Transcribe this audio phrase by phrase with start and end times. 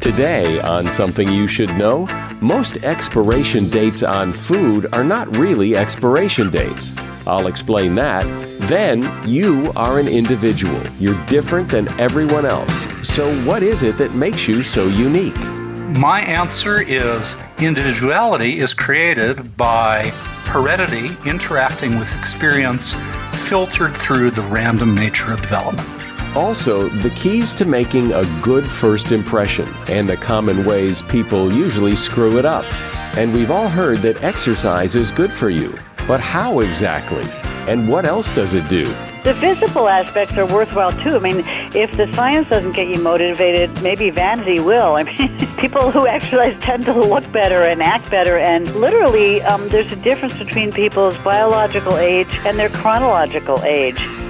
[0.00, 2.06] Today, on Something You Should Know,
[2.40, 6.94] most expiration dates on food are not really expiration dates.
[7.26, 8.24] I'll explain that.
[8.66, 10.80] Then, you are an individual.
[10.98, 12.86] You're different than everyone else.
[13.02, 15.38] So, what is it that makes you so unique?
[15.98, 20.08] My answer is individuality is created by
[20.46, 22.94] heredity interacting with experience
[23.46, 25.99] filtered through the random nature of development.
[26.36, 31.96] Also, the keys to making a good first impression and the common ways people usually
[31.96, 32.64] screw it up.
[33.16, 35.76] And we've all heard that exercise is good for you.
[36.06, 37.28] But how exactly?
[37.68, 38.84] And what else does it do?
[39.24, 41.16] The physical aspects are worthwhile too.
[41.16, 41.42] I mean,
[41.74, 44.94] if the science doesn't get you motivated, maybe vanity will.
[44.94, 49.68] I mean, people who exercise tend to look better and act better, and literally, um,
[49.68, 54.00] there's a difference between people's biological age and their chronological age.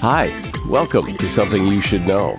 [0.00, 2.36] Hi, welcome to Something You Should Know.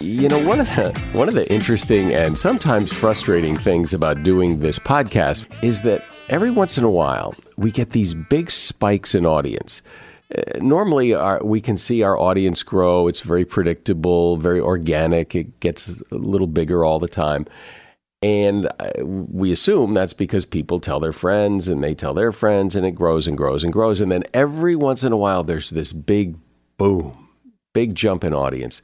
[0.00, 4.60] You know, one of the one of the interesting and sometimes frustrating things about doing
[4.60, 9.26] this podcast is that every once in a while we get these big spikes in
[9.26, 9.82] audience.
[10.34, 13.08] Uh, normally, our, we can see our audience grow.
[13.08, 15.34] It's very predictable, very organic.
[15.34, 17.46] It gets a little bigger all the time.
[18.26, 22.74] And uh, we assume that's because people tell their friends and they tell their friends,
[22.74, 24.00] and it grows and grows and grows.
[24.00, 26.34] And then every once in a while, there's this big
[26.76, 27.28] boom,
[27.72, 28.82] big jump in audience.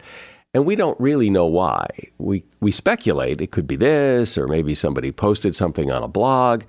[0.54, 1.88] And we don't really know why.
[2.18, 6.62] We, we speculate it could be this, or maybe somebody posted something on a blog,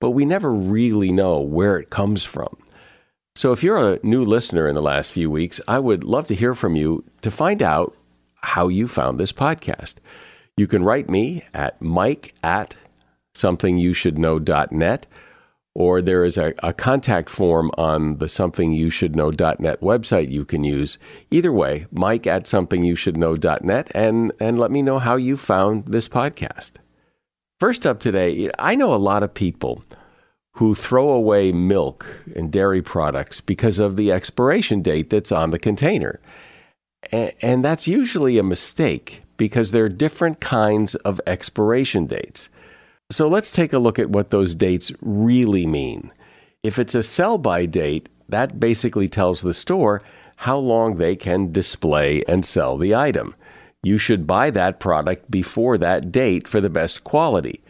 [0.00, 2.56] but we never really know where it comes from.
[3.36, 6.34] So if you're a new listener in the last few weeks, I would love to
[6.34, 7.96] hear from you to find out
[8.42, 9.96] how you found this podcast.
[10.58, 12.74] You can write me at mike at
[13.36, 15.06] somethingyoushouldknow.net
[15.72, 20.98] or there is a, a, contact form on the somethingyoushouldknow.net website you can use.
[21.30, 26.72] Either way, mike at somethingyoushouldknow.net and, and let me know how you found this podcast.
[27.60, 29.84] First up today, I know a lot of people
[30.54, 35.58] who throw away milk and dairy products because of the expiration date that's on the
[35.60, 36.18] container.
[37.12, 42.50] And, and that's usually a mistake because there are different kinds of expiration dates.
[43.10, 46.12] So let's take a look at what those dates really mean.
[46.62, 50.02] If it's a sell by date, that basically tells the store
[50.36, 53.34] how long they can display and sell the item.
[53.82, 57.62] You should buy that product before that date for the best quality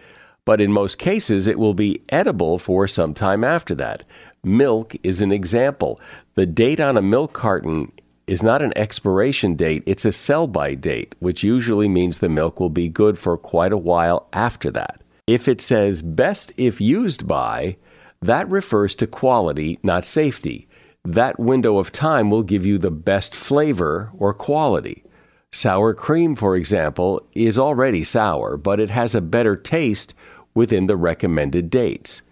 [0.48, 4.02] but in most cases it will be edible for some time after that.
[4.42, 6.00] Milk is an example.
[6.36, 7.92] The date on a milk carton
[8.28, 12.60] is not an expiration date, it's a sell by date, which usually means the milk
[12.60, 15.00] will be good for quite a while after that.
[15.26, 17.76] If it says best if used by,
[18.20, 20.66] that refers to quality, not safety.
[21.04, 25.04] That window of time will give you the best flavor or quality.
[25.52, 30.14] Sour cream, for example, is already sour, but it has a better taste
[30.54, 32.22] within the recommended dates.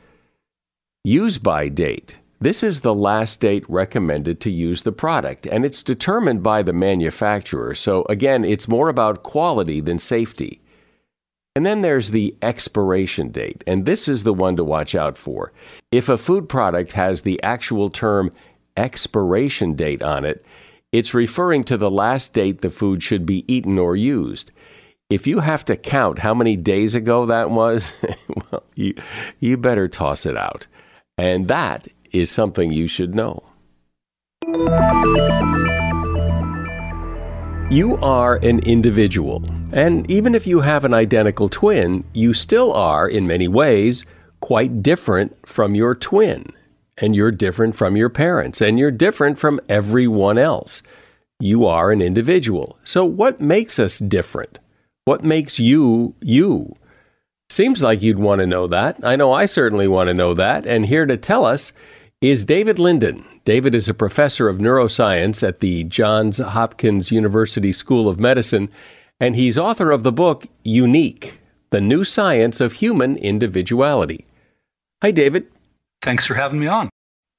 [1.04, 2.16] Use by date.
[2.38, 6.74] This is the last date recommended to use the product, and it's determined by the
[6.74, 7.74] manufacturer.
[7.74, 10.60] So, again, it's more about quality than safety.
[11.54, 15.52] And then there's the expiration date, and this is the one to watch out for.
[15.90, 18.30] If a food product has the actual term
[18.76, 20.44] expiration date on it,
[20.92, 24.52] it's referring to the last date the food should be eaten or used.
[25.08, 27.94] If you have to count how many days ago that was,
[28.52, 28.94] well, you,
[29.40, 30.66] you better toss it out.
[31.16, 31.88] And that
[32.20, 33.42] is something you should know.
[37.70, 43.08] You are an individual, and even if you have an identical twin, you still are,
[43.08, 44.04] in many ways,
[44.40, 46.52] quite different from your twin.
[46.98, 50.82] And you're different from your parents, and you're different from everyone else.
[51.40, 52.78] You are an individual.
[52.84, 54.60] So, what makes us different?
[55.04, 56.76] What makes you you?
[57.48, 58.98] Seems like you'd want to know that.
[59.02, 60.66] I know I certainly want to know that.
[60.66, 61.72] And here to tell us
[62.20, 63.24] is David Linden.
[63.44, 68.70] David is a professor of neuroscience at the Johns Hopkins University School of Medicine,
[69.20, 71.40] and he's author of the book Unique
[71.70, 74.24] The New Science of Human Individuality.
[75.02, 75.46] Hi, David.
[76.00, 76.88] Thanks for having me on.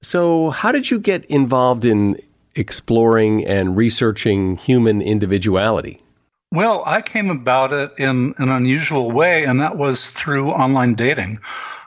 [0.03, 2.19] So, how did you get involved in
[2.55, 6.03] exploring and researching human individuality?
[6.51, 11.39] Well, I came about it in an unusual way, and that was through online dating.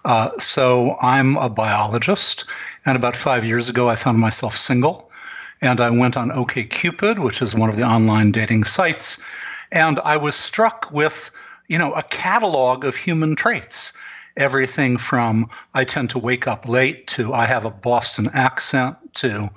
[0.05, 2.45] Uh, so I'm a biologist,
[2.87, 5.11] and about five years ago, I found myself single,
[5.61, 9.23] and I went on OKCupid, which is one of the online dating sites,
[9.73, 11.31] and I was struck with,
[11.69, 13.93] you know, a catalog of human traits.
[14.37, 19.51] Everything from I tend to wake up late to I have a Boston accent to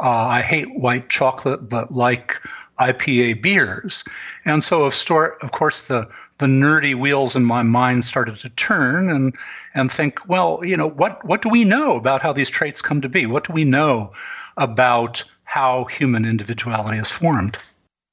[0.00, 2.40] uh, I hate white chocolate but like
[2.78, 4.04] IPA beers.
[4.44, 6.08] And so, of, store, of course, the,
[6.42, 9.32] the nerdy wheels in my mind started to turn and,
[9.74, 13.00] and think, well, you know, what, what do we know about how these traits come
[13.00, 13.26] to be?
[13.26, 14.12] What do we know
[14.56, 17.58] about how human individuality is formed?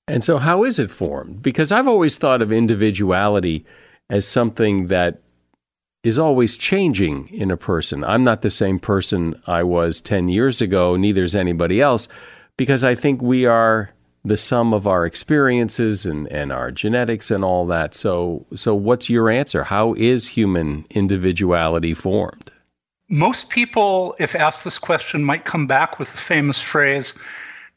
[0.07, 1.41] And so, how is it formed?
[1.41, 3.65] Because I've always thought of individuality
[4.11, 5.21] as something that
[6.03, 8.03] is always changing in a person.
[8.03, 12.07] I'm not the same person I was 10 years ago, neither is anybody else,
[12.57, 13.89] because I think we are
[14.29, 17.93] the sum of our experiences and, and our genetics and all that.
[17.93, 19.63] So, so what's your answer?
[19.63, 22.51] How is human individuality formed?
[23.09, 27.15] Most people, if asked this question, might come back with the famous phrase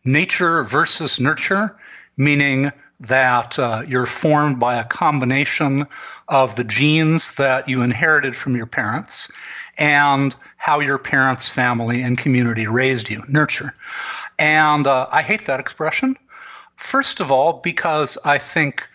[0.04, 1.74] nature versus nurture,
[2.18, 2.70] meaning
[3.00, 5.86] that uh, you're formed by a combination
[6.28, 9.28] of the genes that you inherited from your parents
[9.78, 13.74] and how your parents, family, and community raised you, nurture.
[14.38, 16.16] And uh, I hate that expression
[16.82, 18.88] First of all, because I think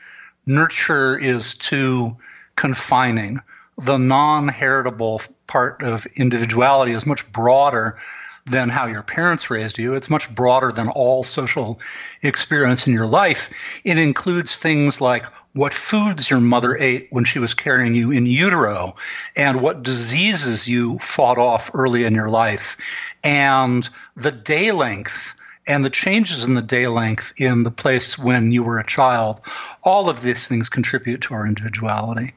[0.46, 2.18] nurture is too
[2.56, 3.40] confining.
[3.78, 7.98] The non heritable part of individuality is much broader
[8.46, 9.96] than how your parents raised you.
[9.96, 11.80] It's much broader than all social
[12.22, 13.50] experience in your life.
[13.86, 18.26] It includes things like what foods your mother ate when she was carrying you in
[18.26, 18.96] utero,
[19.36, 22.78] and what diseases you fought off early in your life,
[23.24, 25.34] and the day length
[25.68, 29.42] and the changes in the day length in the place when you were a child,
[29.84, 32.34] all of these things contribute to our individuality.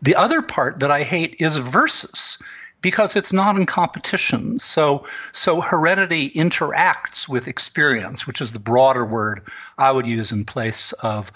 [0.00, 2.42] The other part that I hate is versus
[2.80, 4.58] because it's not in competition.
[4.58, 9.42] So, so heredity interacts with experience, which is the broader word
[9.78, 11.30] I would use in place of,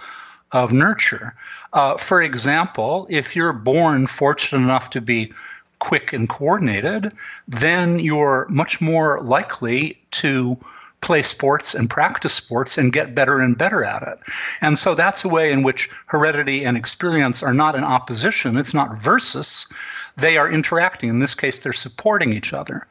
[0.50, 1.36] of nurture.
[1.72, 5.32] Uh, for example, if you're born fortunate enough to be
[5.78, 7.12] quick and coordinated,
[7.46, 10.58] then you're much more likely to
[11.06, 14.18] play sports and practice sports and get better and better at it.
[14.60, 18.74] And so that's a way in which heredity and experience are not in opposition, it's
[18.74, 19.68] not versus,
[20.16, 21.08] they are interacting.
[21.08, 22.86] In this case, they're supporting each other.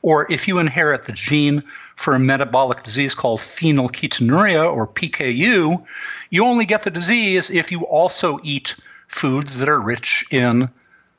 [0.00, 1.62] Or if you inherit the gene
[1.96, 5.84] for a metabolic disease called phenylketonuria or PKU,
[6.30, 8.76] you only get the disease if you also eat
[9.08, 10.70] foods that are rich in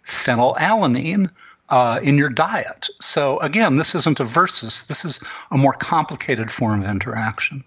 [0.03, 1.29] phenylalanine
[1.69, 2.89] uh, in your diet.
[2.99, 4.83] So again, this isn't a versus.
[4.83, 5.19] This is
[5.51, 7.63] a more complicated form of interaction.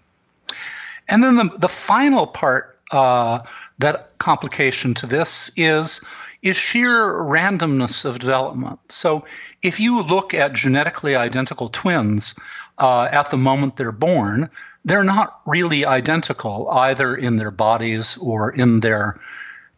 [1.09, 3.39] And then the, the final part, uh,
[3.79, 6.01] that complication to this is
[6.43, 8.77] is sheer randomness of development.
[8.89, 9.25] So
[9.61, 12.35] if you look at genetically identical twins
[12.79, 14.49] uh, at the moment they're born,
[14.83, 19.17] they're not really identical either in their bodies or in their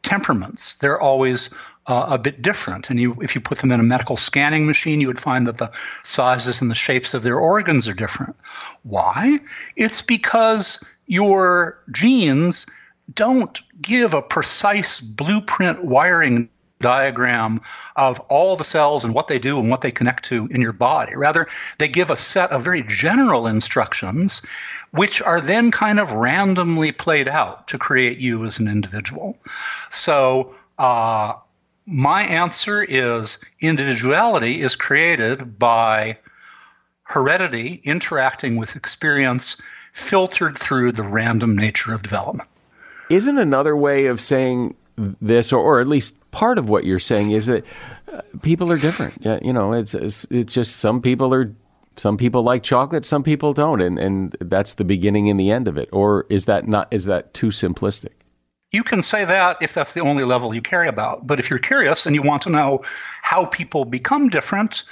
[0.01, 0.75] temperaments.
[0.75, 1.51] They're always
[1.87, 2.89] uh, a bit different.
[2.89, 5.57] And you, if you put them in a medical scanning machine, you would find that
[5.57, 5.71] the
[6.03, 8.35] sizes and the shapes of their organs are different.
[8.83, 9.39] Why?
[9.75, 12.65] It's because your genes
[13.13, 16.49] don't give a precise blueprint wiring
[16.81, 17.61] diagram
[17.95, 20.73] of all the cells and what they do and what they connect to in your
[20.73, 21.15] body.
[21.15, 24.41] Rather, they give a set of very general instructions,
[24.91, 29.37] which are then kind of randomly played out to create you as an individual.
[29.89, 31.33] So, uh,
[31.85, 36.17] my answer is individuality is created by
[37.03, 39.57] heredity interacting with experience
[39.93, 42.49] filtered through the random nature of development.
[43.09, 44.75] Isn't another way of saying
[45.21, 47.63] this, or, or at least part of what you're saying, is that
[48.11, 49.17] uh, people are different.
[49.21, 51.53] Yeah, you know, it's, it's it's just some people are
[51.97, 55.67] some people like chocolate, some people don't, and and that's the beginning and the end
[55.67, 55.89] of it.
[55.91, 58.13] Or is that not is that too simplistic?
[58.75, 61.25] You can say that if that's the only level you care about.
[61.25, 62.84] But if you're curious and you want to know
[63.22, 64.84] how people become different,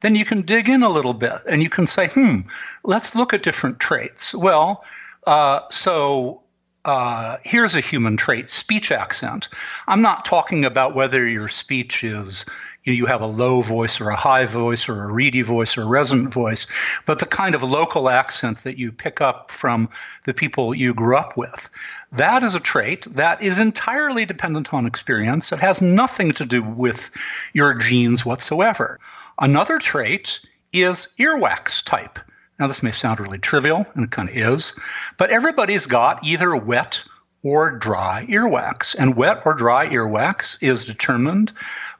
[0.00, 2.42] then you can dig in a little bit and you can say, hmm,
[2.84, 4.32] let's look at different traits.
[4.32, 4.84] Well,
[5.26, 6.42] uh, so
[6.84, 9.48] uh, here's a human trait speech accent.
[9.88, 12.44] I'm not talking about whether your speech is
[12.84, 15.78] you, know, you have a low voice or a high voice or a reedy voice
[15.78, 16.66] or a resonant voice,
[17.06, 19.88] but the kind of local accent that you pick up from
[20.24, 21.70] the people you grew up with.
[22.12, 25.50] That is a trait that is entirely dependent on experience.
[25.50, 27.10] It has nothing to do with
[27.54, 29.00] your genes whatsoever.
[29.38, 30.40] Another trait
[30.74, 32.18] is earwax type.
[32.58, 34.78] Now, this may sound really trivial, and it kind of is,
[35.16, 37.02] but everybody's got either wet
[37.42, 38.94] or dry earwax.
[38.96, 41.52] And wet or dry earwax is determined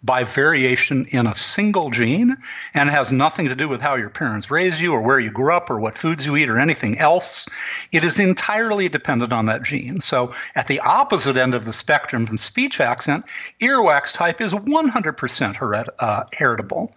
[0.02, 2.36] by variation in a single gene
[2.74, 5.52] and has nothing to do with how your parents raised you or where you grew
[5.52, 7.48] up or what foods you eat or anything else.
[7.92, 10.00] It is entirely dependent on that gene.
[10.00, 13.24] So at the opposite end of the spectrum from speech accent,
[13.60, 16.92] earwax type is 100% hered- uh, heritable.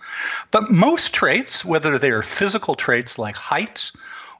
[0.52, 3.92] But most traits, whether they are physical traits like height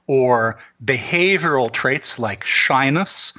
[0.08, 3.32] or behavioral traits like shyness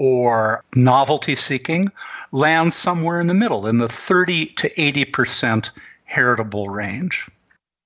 [0.00, 1.92] or novelty seeking
[2.32, 5.70] lands somewhere in the middle, in the 30 to 80%
[6.04, 7.28] heritable range.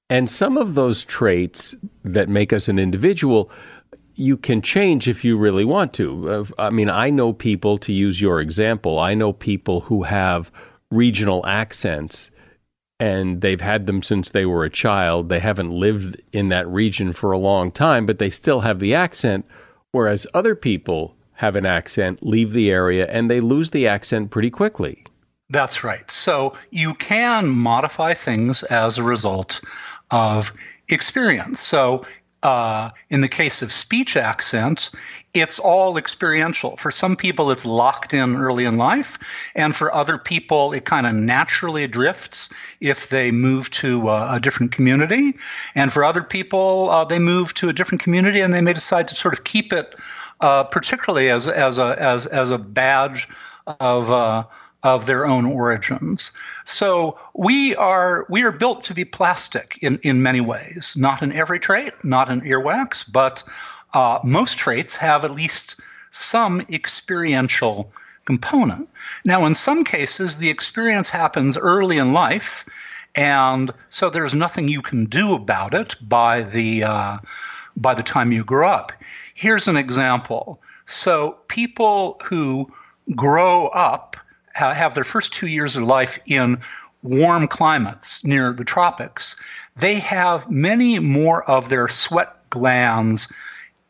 [0.08, 3.50] And some of those traits that make us an individual,
[4.14, 6.46] you can change if you really want to.
[6.56, 10.52] I mean, I know people, to use your example, I know people who have
[10.92, 12.30] regional accents
[13.00, 15.30] and they've had them since they were a child.
[15.30, 18.94] They haven't lived in that region for a long time, but they still have the
[18.94, 19.46] accent.
[19.90, 24.50] Whereas other people have an accent, leave the area, and they lose the accent pretty
[24.50, 25.04] quickly.
[25.50, 26.10] That's right.
[26.10, 29.60] So you can modify things as a result
[30.10, 30.52] of
[30.88, 31.60] experience.
[31.60, 32.04] So
[32.44, 34.90] uh, in the case of speech accent,
[35.32, 36.76] it's all experiential.
[36.76, 39.18] For some people, it's locked in early in life,
[39.54, 42.50] and for other people, it kind of naturally drifts
[42.80, 45.34] if they move to uh, a different community.
[45.74, 49.08] And for other people, uh, they move to a different community and they may decide
[49.08, 49.94] to sort of keep it
[50.44, 53.28] uh, particularly as as a as as a badge
[53.80, 54.44] of uh,
[54.82, 56.32] of their own origins.
[56.66, 60.94] So we are we are built to be plastic in in many ways.
[60.98, 63.42] Not in every trait, not in earwax, but
[63.94, 67.90] uh, most traits have at least some experiential
[68.26, 68.86] component.
[69.24, 72.66] Now, in some cases, the experience happens early in life,
[73.14, 77.18] and so there's nothing you can do about it by the uh,
[77.76, 78.92] by the time you grow up.
[79.34, 80.60] Here's an example.
[80.86, 82.72] So, people who
[83.14, 84.16] grow up
[84.54, 86.60] have their first two years of life in
[87.02, 89.36] warm climates near the tropics,
[89.76, 93.28] they have many more of their sweat glands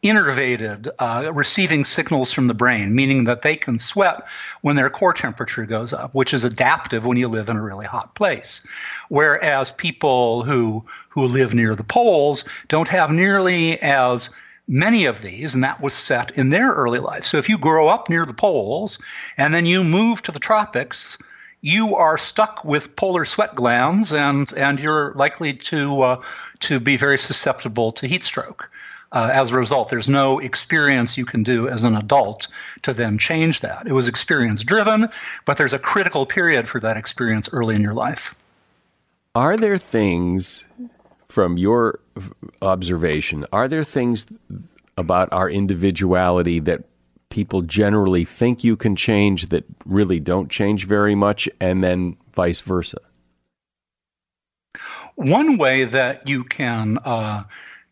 [0.03, 4.27] innervated, uh, receiving signals from the brain, meaning that they can sweat
[4.61, 7.87] when their core temperature goes up, which is adaptive when you live in a really
[7.87, 8.61] hot place.
[9.09, 14.31] Whereas people who who live near the poles don't have nearly as
[14.67, 17.25] many of these, and that was set in their early life.
[17.25, 18.99] So if you grow up near the poles
[19.37, 21.19] and then you move to the tropics,
[21.61, 26.23] you are stuck with polar sweat glands, and and you're likely to uh,
[26.61, 28.71] to be very susceptible to heat stroke.
[29.13, 32.49] Uh, as a result, there's no experience you can do as an adult
[32.83, 33.87] to then change that.
[33.87, 35.09] It was experience driven,
[35.45, 38.35] but there's a critical period for that experience early in your life.
[39.37, 40.65] Are there things
[41.35, 41.99] from your
[42.63, 44.27] observation, are there things
[44.97, 46.85] about our individuality that
[47.29, 52.61] people generally think you can change that really don't change very much, and then vice
[52.61, 52.99] versa?
[55.17, 57.43] One way that you can uh,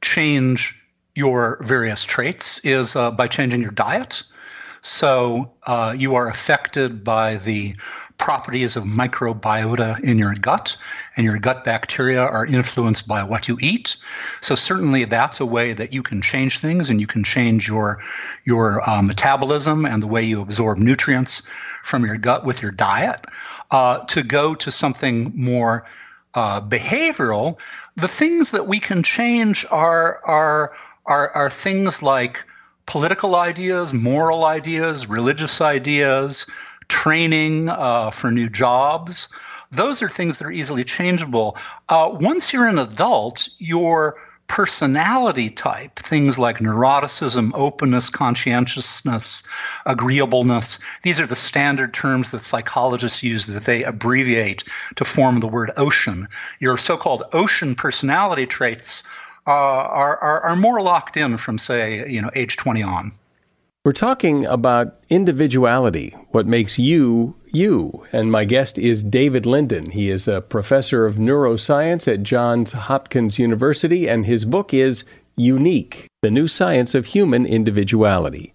[0.02, 0.80] change
[1.16, 4.22] your various traits is uh, by changing your diet.
[4.82, 7.74] So uh, you are affected by the
[8.22, 10.76] properties of microbiota in your gut,
[11.16, 13.96] and your gut bacteria are influenced by what you eat.
[14.40, 17.98] So certainly that's a way that you can change things, and you can change your
[18.44, 21.42] your uh, metabolism and the way you absorb nutrients
[21.82, 23.26] from your gut with your diet.
[23.72, 25.84] Uh, to go to something more
[26.34, 27.56] uh, behavioral,
[27.96, 30.72] the things that we can change are are
[31.06, 32.44] are, are things like
[32.86, 36.46] political ideas, moral ideas, religious ideas,
[36.92, 39.30] training uh, for new jobs.
[39.70, 41.56] Those are things that are easily changeable.
[41.88, 49.42] Uh, once you're an adult, your personality type, things like neuroticism, openness, conscientiousness,
[49.86, 54.62] agreeableness, these are the standard terms that psychologists use that they abbreviate
[54.96, 56.28] to form the word ocean.
[56.60, 59.02] Your so called ocean personality traits
[59.46, 63.12] uh, are, are, are more locked in from, say, you know, age 20 on.
[63.84, 68.04] We're talking about individuality, what makes you you.
[68.12, 69.90] And my guest is David Linden.
[69.90, 75.02] He is a professor of neuroscience at Johns Hopkins University, and his book is
[75.34, 78.54] Unique The New Science of Human Individuality.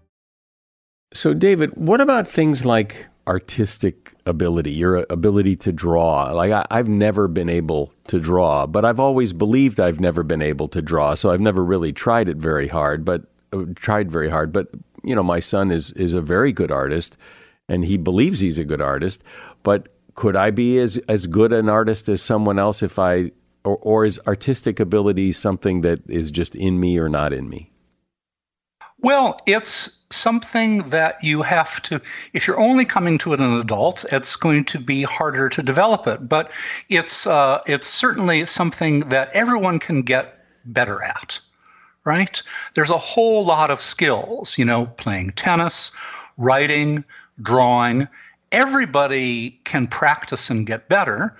[1.13, 6.31] So, David, what about things like artistic ability, your ability to draw?
[6.31, 10.41] Like, I, have never been able to draw, but I've always believed I've never been
[10.41, 11.15] able to draw.
[11.15, 14.53] So, I've never really tried it very hard, but uh, tried very hard.
[14.53, 14.69] But,
[15.03, 17.17] you know, my son is, is a very good artist
[17.67, 19.23] and he believes he's a good artist.
[19.63, 23.31] But could I be as, as good an artist as someone else if I,
[23.63, 27.71] or, or is artistic ability something that is just in me or not in me?
[28.99, 32.01] Well, it's something that you have to,
[32.33, 36.07] if you're only coming to it an adult, it's going to be harder to develop
[36.07, 36.27] it.
[36.27, 36.51] But
[36.89, 41.39] it's, uh, it's certainly something that everyone can get better at,
[42.03, 42.41] right?
[42.75, 45.91] There's a whole lot of skills, you know, playing tennis,
[46.37, 47.03] writing,
[47.41, 48.07] drawing.
[48.51, 51.35] Everybody can practice and get better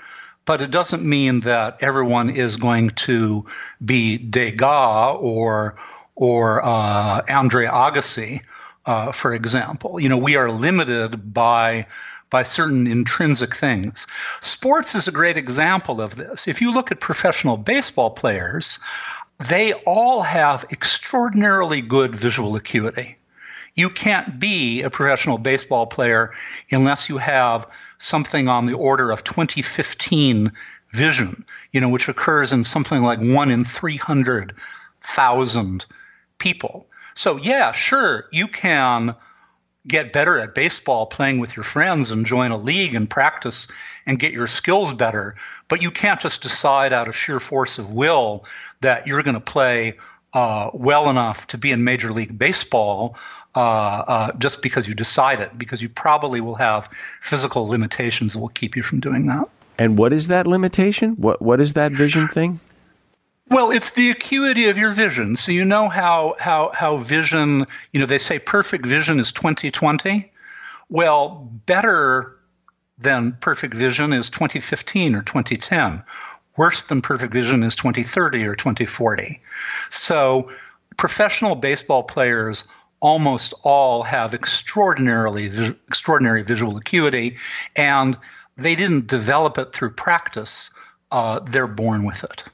[0.46, 3.46] but it doesn't mean that everyone is going to
[3.84, 5.76] be Degas or
[6.16, 8.42] or uh, Andre Agassi,
[8.86, 10.00] uh, for example.
[10.00, 11.88] You know, we are limited by
[12.30, 14.08] by certain intrinsic things.
[14.40, 16.48] Sports is a great example of this.
[16.48, 18.80] If you look at professional baseball players,
[19.50, 23.18] they all have extraordinarily good visual acuity.
[23.76, 26.32] You can't be a professional baseball player
[26.72, 30.54] unless you have something on the order of 2015
[30.92, 35.86] vision, you know, which occurs in something like one in 300,000
[36.42, 36.88] people.
[37.14, 39.16] So, yeah, sure, you can
[39.88, 43.68] get better at baseball playing with your friends and join a league and practice
[44.06, 45.36] and get your skills better,
[45.68, 48.46] but you can't just decide out of sheer force of will
[48.82, 49.98] that you're going to play
[50.34, 53.18] uh, well enough to be in Major League Baseball
[53.56, 58.40] uh, uh, just because you decide it, because you probably will have physical limitations that
[58.40, 59.50] will keep you from doing that.
[59.78, 61.12] And what is that limitation?
[61.16, 62.60] What what is that vision thing?
[63.52, 65.36] Well, it's the acuity of your vision.
[65.36, 70.32] So you know how how how vision, you know, they say perfect vision is 2020.
[70.88, 72.38] Well, better
[72.98, 76.02] than perfect vision is 2015 or 2010.
[76.56, 79.42] Worse than perfect vision is 2030 or 2040.
[79.90, 80.50] So
[80.96, 82.66] professional baseball players
[83.02, 85.48] almost all have extraordinarily
[85.90, 87.36] extraordinary visual acuity
[87.76, 88.18] and
[88.56, 90.72] they didn't develop it through practice.
[91.12, 92.46] Uh, they're born with it.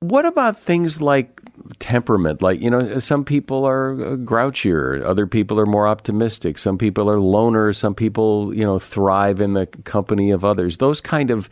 [0.00, 1.40] What about things like
[1.80, 2.40] temperament?
[2.40, 7.10] Like, you know, some people are uh, grouchier, other people are more optimistic, some people
[7.10, 10.76] are loners, some people, you know, thrive in the company of others.
[10.76, 11.50] Those kind of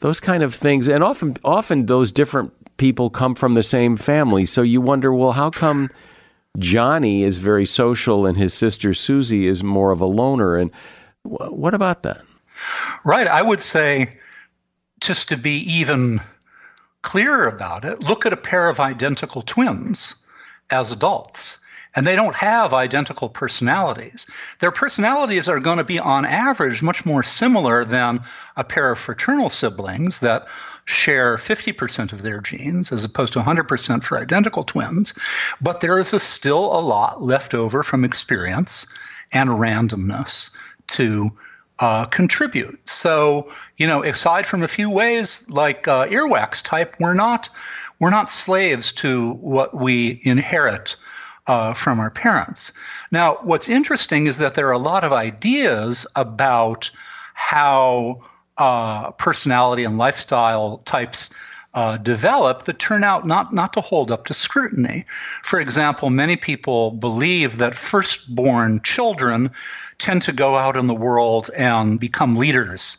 [0.00, 4.44] those kind of things and often often those different people come from the same family.
[4.44, 5.88] So you wonder, well, how come
[6.58, 10.56] Johnny is very social and his sister Susie is more of a loner.
[10.56, 10.70] And
[11.22, 12.22] what about that?
[13.04, 13.26] Right.
[13.26, 14.18] I would say,
[15.00, 16.20] just to be even
[17.04, 20.16] clearer about it, look at a pair of identical twins
[20.70, 21.58] as adults
[21.94, 24.26] and they don't have identical personalities.
[24.58, 28.20] Their personalities are going to be, on average, much more similar than
[28.56, 30.48] a pair of fraternal siblings that
[30.86, 35.14] share 50% of their genes as opposed to 100% for identical twins.
[35.60, 38.86] But there is a still a lot left over from experience
[39.32, 40.50] and randomness
[40.88, 41.30] to
[41.78, 42.88] uh, contribute.
[42.88, 47.48] So, you know, aside from a few ways like uh, earwax type, we're not
[47.98, 50.96] we're not slaves to what we inherit
[51.46, 52.72] uh, from our parents.
[53.10, 56.90] Now, what's interesting is that there are a lot of ideas about
[57.34, 58.22] how
[58.58, 61.30] uh, personality and lifestyle types
[61.74, 65.04] uh, develop that turn out not, not to hold up to scrutiny.
[65.42, 69.50] For example, many people believe that firstborn children
[69.98, 72.96] tend to go out in the world and become leaders.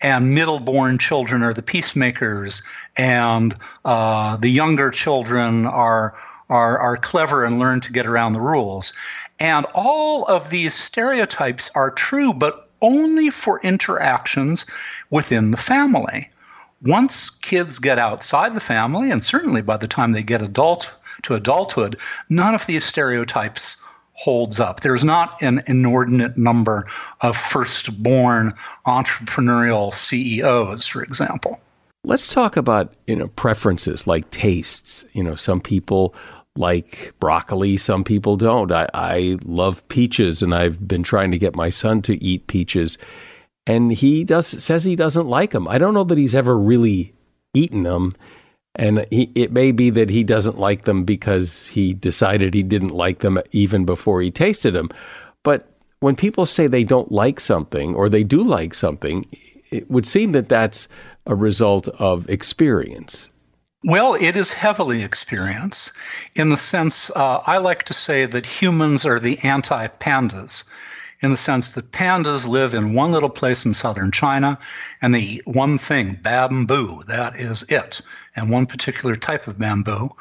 [0.00, 2.62] And middle-born children are the peacemakers,
[2.96, 6.14] and uh, the younger children are
[6.48, 8.92] are, are clever and learn to get around the rules.
[9.38, 14.64] And all of these stereotypes are true, but only for interactions
[15.10, 16.30] within the family.
[16.82, 21.34] Once kids get outside the family, and certainly by the time they get adult to
[21.34, 23.76] adulthood, none of these stereotypes
[24.18, 24.80] holds up.
[24.80, 26.86] There's not an inordinate number
[27.20, 28.52] of firstborn
[28.86, 31.60] entrepreneurial CEOs, for example.
[32.04, 35.04] Let's talk about you know preferences like tastes.
[35.12, 36.14] You know, some people
[36.56, 37.76] like broccoli.
[37.76, 38.72] Some people don't.
[38.72, 42.98] I, I love peaches, and I've been trying to get my son to eat peaches,
[43.66, 45.68] and he does says he doesn't like them.
[45.68, 47.14] I don't know that he's ever really
[47.54, 48.14] eaten them,
[48.78, 52.90] and he, it may be that he doesn't like them because he decided he didn't
[52.90, 54.88] like them even before he tasted them.
[55.42, 59.24] But when people say they don't like something or they do like something,
[59.70, 60.88] it would seem that that's
[61.26, 63.30] a result of experience.
[63.84, 65.92] Well, it is heavily experience
[66.34, 70.64] in the sense uh, I like to say that humans are the anti pandas,
[71.20, 74.58] in the sense that pandas live in one little place in southern China
[75.02, 77.02] and they eat one thing, bamboo.
[77.06, 78.00] That is it,
[78.36, 80.14] and one particular type of bamboo.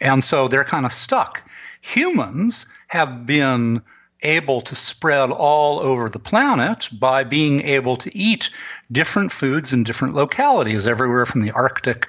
[0.00, 1.42] And so they're kind of stuck.
[1.80, 3.82] Humans have been
[4.24, 8.50] able to spread all over the planet by being able to eat
[8.90, 12.08] different foods in different localities, everywhere from the Arctic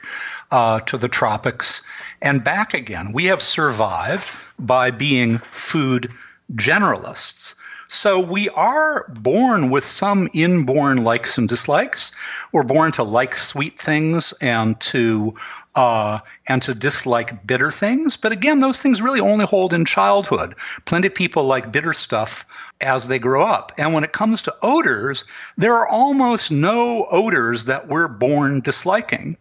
[0.52, 1.82] uh, to the tropics
[2.22, 3.12] and back again.
[3.12, 6.12] We have survived by being food
[6.54, 7.56] generalists.
[7.88, 12.12] So we are born with some inborn likes and dislikes.
[12.52, 15.36] We're born to like sweet things and to
[15.76, 18.18] uh, and to dislike bitter things.
[18.18, 20.56] But again, those things really only hold in childhood.
[20.86, 22.46] Plenty of people like bitter stuff
[22.82, 23.72] as they grow up.
[23.78, 25.26] And when it comes to odors,
[25.58, 29.38] there are almost no odors that we're born disliking.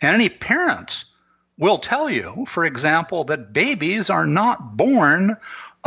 [0.00, 1.04] And any parent
[1.58, 5.36] will tell you, for example, that babies are not born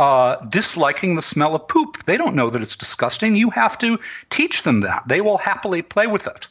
[0.00, 2.02] uh, disliking the smell of poop.
[2.06, 3.36] They don't know that it's disgusting.
[3.36, 3.98] You have to
[4.30, 5.02] teach them that.
[5.06, 6.48] They will happily play with it.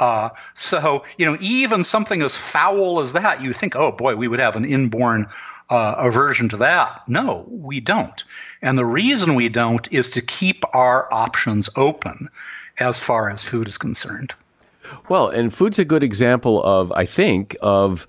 [0.00, 4.26] Uh, so, you know, even something as foul as that, you think, oh boy, we
[4.26, 5.28] would have an inborn
[5.68, 7.02] uh, aversion to that.
[7.06, 8.24] No, we don't.
[8.60, 12.28] And the reason we don't is to keep our options open
[12.78, 14.34] as far as food is concerned.
[15.08, 18.08] Well, and food's a good example of, I think, of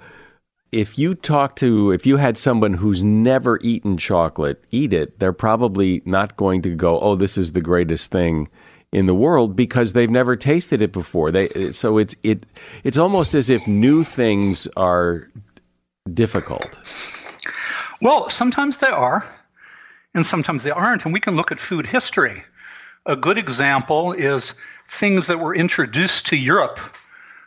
[0.72, 5.34] if you talk to, if you had someone who's never eaten chocolate eat it, they're
[5.34, 8.48] probably not going to go, oh, this is the greatest thing
[8.92, 11.32] in the world because they've never tasted it before.
[11.32, 12.46] They so it's it
[12.84, 15.30] it's almost as if new things are
[16.14, 16.80] difficult.
[18.02, 19.24] Well, sometimes they are,
[20.14, 22.44] and sometimes they aren't, and we can look at food history.
[23.06, 24.56] A good example is
[24.88, 26.80] things that were introduced to Europe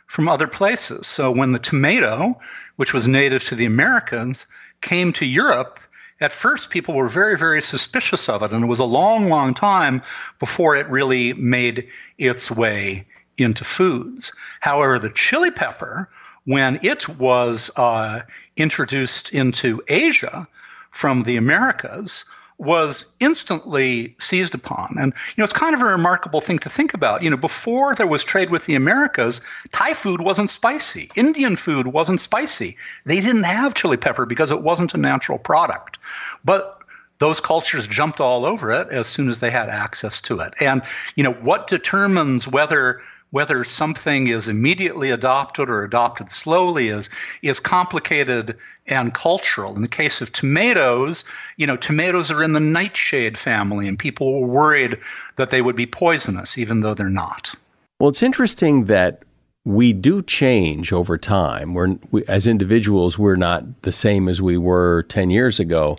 [0.07, 1.07] from other places.
[1.07, 2.39] So when the tomato,
[2.75, 4.45] which was native to the Americans,
[4.81, 5.79] came to Europe,
[6.21, 8.51] at first people were very, very suspicious of it.
[8.51, 10.01] And it was a long, long time
[10.39, 13.05] before it really made its way
[13.37, 14.31] into foods.
[14.61, 16.09] However, the chili pepper,
[16.45, 18.21] when it was uh,
[18.55, 20.47] introduced into Asia
[20.91, 22.25] from the Americas,
[22.57, 24.95] was instantly seized upon.
[24.99, 27.21] And you know, it's kind of a remarkable thing to think about.
[27.21, 29.41] You know, before there was trade with the Americas,
[29.71, 31.11] Thai food wasn't spicy.
[31.15, 32.77] Indian food wasn't spicy.
[33.05, 35.99] They didn't have chili pepper because it wasn't a natural product.
[36.43, 36.79] But
[37.17, 40.53] those cultures jumped all over it as soon as they had access to it.
[40.59, 40.81] And
[41.15, 43.01] you know, what determines whether
[43.35, 47.09] whether something is immediately adopted or adopted slowly is
[47.41, 48.55] is complicated
[48.87, 49.75] and cultural.
[49.75, 51.25] In the case of tomatoes,
[51.57, 54.99] you know, tomatoes are in the nightshade family, and people were worried
[55.35, 57.53] that they would be poisonous, even though they're not.
[57.99, 59.23] Well, it's interesting that
[59.65, 61.73] we do change over time.
[61.73, 65.97] We're we, as individuals, we're not the same as we were ten years ago.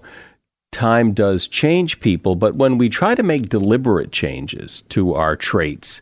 [0.73, 6.01] Time does change people, but when we try to make deliberate changes to our traits,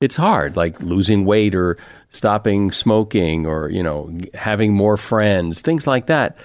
[0.00, 1.76] it's hard, like losing weight or
[2.10, 6.38] stopping smoking or, you know, having more friends, things like that.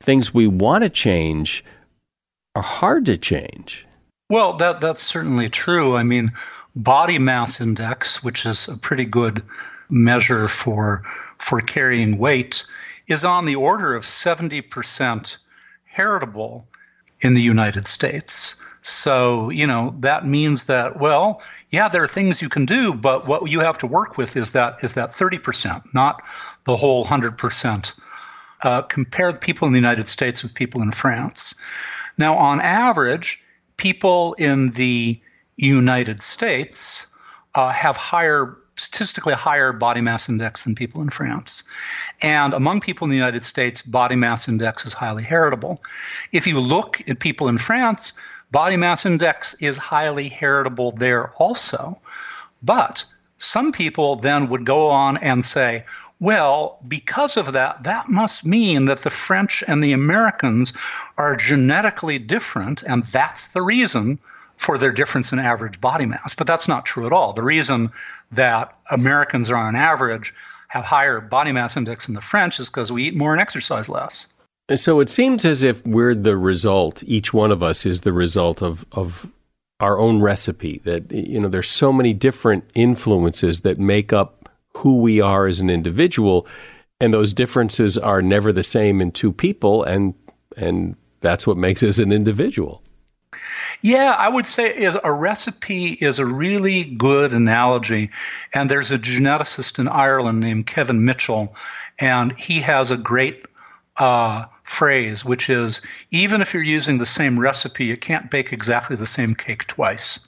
[0.00, 1.64] Things we want to change
[2.54, 3.86] are hard to change.
[4.30, 5.96] Well, that that's certainly true.
[5.96, 6.30] I mean,
[6.76, 9.42] body mass index, which is a pretty good
[9.88, 11.02] measure for
[11.38, 12.64] for carrying weight,
[13.06, 15.38] is on the order of 70%
[15.84, 16.66] heritable
[17.20, 18.56] in the United States.
[18.88, 23.26] So, you know, that means that, well, yeah, there are things you can do, but
[23.26, 26.22] what you have to work with is that is that 30%, not
[26.64, 28.00] the whole 100%.
[28.62, 31.54] Uh, compare people in the United States with people in France.
[32.16, 33.40] Now, on average,
[33.76, 35.20] people in the
[35.56, 37.06] United States
[37.54, 41.64] uh, have higher statistically higher body mass index than people in France.
[42.22, 45.82] And among people in the United States, body mass index is highly heritable.
[46.32, 48.12] If you look at people in France,
[48.50, 52.00] Body mass index is highly heritable there also.
[52.62, 53.04] But
[53.36, 55.84] some people then would go on and say,
[56.20, 60.72] well, because of that, that must mean that the French and the Americans
[61.16, 64.18] are genetically different, and that's the reason
[64.56, 66.34] for their difference in average body mass.
[66.34, 67.32] But that's not true at all.
[67.32, 67.92] The reason
[68.32, 70.34] that Americans are on average
[70.66, 73.88] have higher body mass index than the French is because we eat more and exercise
[73.88, 74.26] less.
[74.76, 78.62] So it seems as if we're the result, each one of us is the result
[78.62, 79.30] of, of
[79.80, 80.82] our own recipe.
[80.84, 85.60] That, you know, there's so many different influences that make up who we are as
[85.60, 86.46] an individual.
[87.00, 89.84] And those differences are never the same in two people.
[89.84, 90.14] And,
[90.56, 92.82] and that's what makes us an individual.
[93.82, 98.10] Yeah, I would say is a recipe is a really good analogy.
[98.52, 101.54] And there's a geneticist in Ireland named Kevin Mitchell,
[101.98, 103.46] and he has a great
[103.96, 108.96] uh, phrase, which is even if you're using the same recipe, you can't bake exactly
[108.96, 110.26] the same cake twice.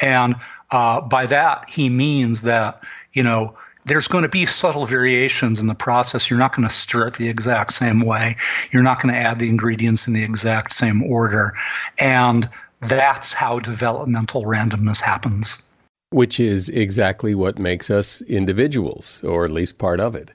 [0.00, 0.34] And
[0.70, 5.66] uh, by that, he means that, you know, there's going to be subtle variations in
[5.66, 6.28] the process.
[6.28, 8.36] You're not going to stir it the exact same way.
[8.70, 11.52] You're not going to add the ingredients in the exact same order.
[11.98, 12.48] And
[12.80, 15.62] that's how developmental randomness happens.
[16.10, 20.30] Which is exactly what makes us individuals, or at least part of it.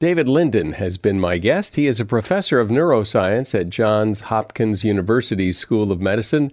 [0.00, 1.74] David Linden has been my guest.
[1.74, 6.52] He is a professor of neuroscience at Johns Hopkins University School of Medicine,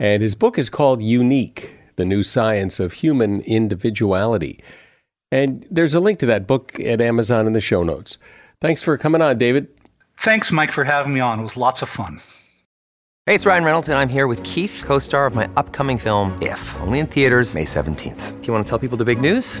[0.00, 4.60] and his book is called Unique The New Science of Human Individuality.
[5.30, 8.18] And there's a link to that book at Amazon in the show notes.
[8.60, 9.68] Thanks for coming on, David.
[10.16, 11.38] Thanks, Mike, for having me on.
[11.38, 12.18] It was lots of fun.
[13.26, 16.36] Hey, it's Ryan Reynolds, and I'm here with Keith, co star of my upcoming film,
[16.42, 18.40] If, only in theaters, May 17th.
[18.40, 19.60] Do you want to tell people the big news?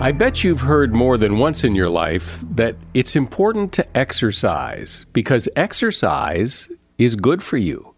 [0.00, 5.06] I bet you've heard more than once in your life that it's important to exercise
[5.12, 7.94] because exercise is good for you.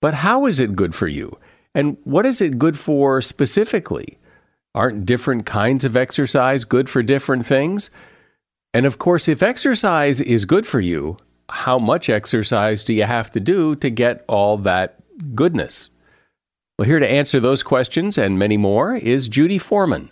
[0.00, 1.36] But how is it good for you?
[1.74, 4.18] And what is it good for specifically?
[4.74, 7.90] Aren't different kinds of exercise good for different things?
[8.72, 11.16] And of course, if exercise is good for you,
[11.50, 15.00] how much exercise do you have to do to get all that
[15.34, 15.90] goodness?
[16.78, 20.10] Well, here to answer those questions and many more is Judy Foreman.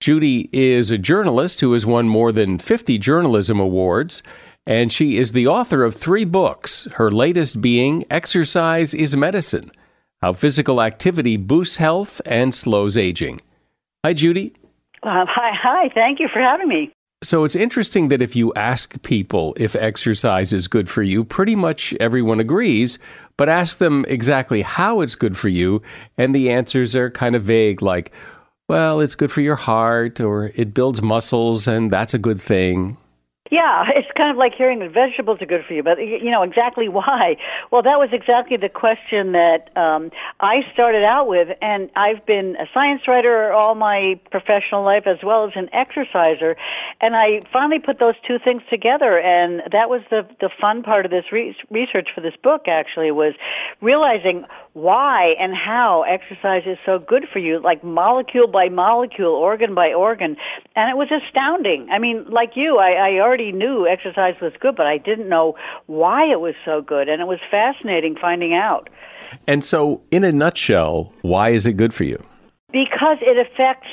[0.00, 4.22] Judy is a journalist who has won more than 50 journalism awards,
[4.66, 9.70] and she is the author of three books, her latest being Exercise is Medicine
[10.22, 13.42] How Physical Activity Boosts Health and Slows Aging.
[14.02, 14.54] Hi, Judy.
[15.02, 15.90] Uh, hi, hi.
[15.94, 16.90] Thank you for having me.
[17.22, 21.54] So it's interesting that if you ask people if exercise is good for you, pretty
[21.54, 22.98] much everyone agrees,
[23.36, 25.82] but ask them exactly how it's good for you,
[26.16, 28.12] and the answers are kind of vague, like,
[28.70, 32.96] well, it's good for your heart, or it builds muscles, and that's a good thing.
[33.50, 36.42] Yeah, it's kind of like hearing that vegetables are good for you, but you know
[36.42, 37.36] exactly why.
[37.72, 42.54] Well, that was exactly the question that um, I started out with, and I've been
[42.60, 46.56] a science writer all my professional life as well as an exerciser,
[47.00, 51.04] and I finally put those two things together, and that was the the fun part
[51.04, 52.68] of this re- research for this book.
[52.68, 53.34] Actually, was
[53.80, 59.74] realizing why and how exercise is so good for you, like molecule by molecule, organ
[59.74, 60.36] by organ,
[60.76, 61.88] and it was astounding.
[61.90, 65.56] I mean, like you, I, I already knew exercise was good, but I didn't know
[65.86, 67.08] why it was so good.
[67.08, 68.88] And it was fascinating finding out.
[69.46, 72.22] And so, in a nutshell, why is it good for you?
[72.72, 73.88] Because it affects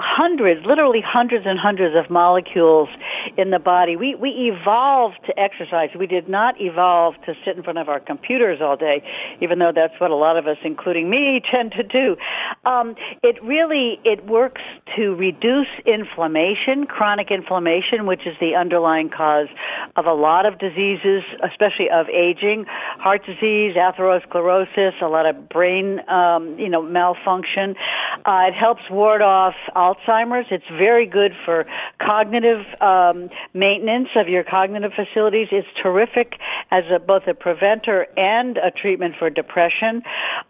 [0.00, 2.88] hundreds, literally hundreds and hundreds of molecules
[3.36, 3.96] in the body.
[3.96, 5.90] We, we evolved to exercise.
[5.98, 9.02] We did not evolve to sit in front of our computers all day,
[9.40, 12.16] even though that's what a lot of us, including me, tend to do.
[12.64, 14.62] Um, it really, it works
[14.96, 19.48] to reduce inflammation, chronic inflammation, which is the underlying cause
[19.96, 22.64] of a lot of diseases, especially of aging,
[22.98, 27.74] heart disease, atherosclerosis, a lot of brain, um, you know, malfunction.
[28.24, 30.46] Uh, it helps ward off Alzheimer's.
[30.50, 31.66] It's very good for
[31.98, 35.48] cognitive um, maintenance of your cognitive facilities.
[35.52, 36.38] It's terrific
[36.70, 40.02] as a, both a preventer and a treatment for depression.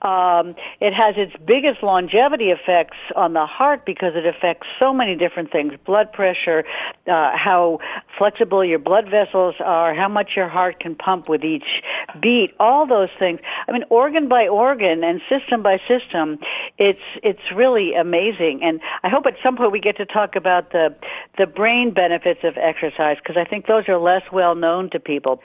[0.03, 5.17] Um, it has its biggest longevity effects on the heart because it affects so many
[5.17, 6.64] different things: blood pressure,
[7.07, 7.81] uh, how
[8.19, 11.83] flexible your blood vessels are, how much your heart can pump with each
[12.21, 13.40] beat, all those things.
[13.69, 16.38] I mean, organ by organ and system by system,
[16.79, 18.61] it's it's it's really amazing.
[18.63, 20.95] And I hope at some point we get to talk about the
[21.39, 25.43] the brain benefits of exercise because I think those are less well known to people.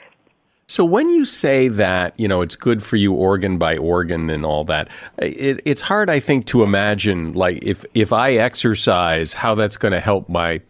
[0.66, 4.46] So when you say that, you know, it's good for you organ by organ and
[4.46, 9.54] all that, it, it's hard, I think, to imagine like if if I exercise, how
[9.54, 10.60] that's going to help my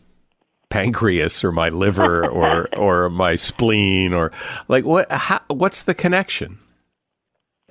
[0.71, 4.33] pancreas or my liver or or my spleen or
[4.69, 6.59] like what how, what's the connection?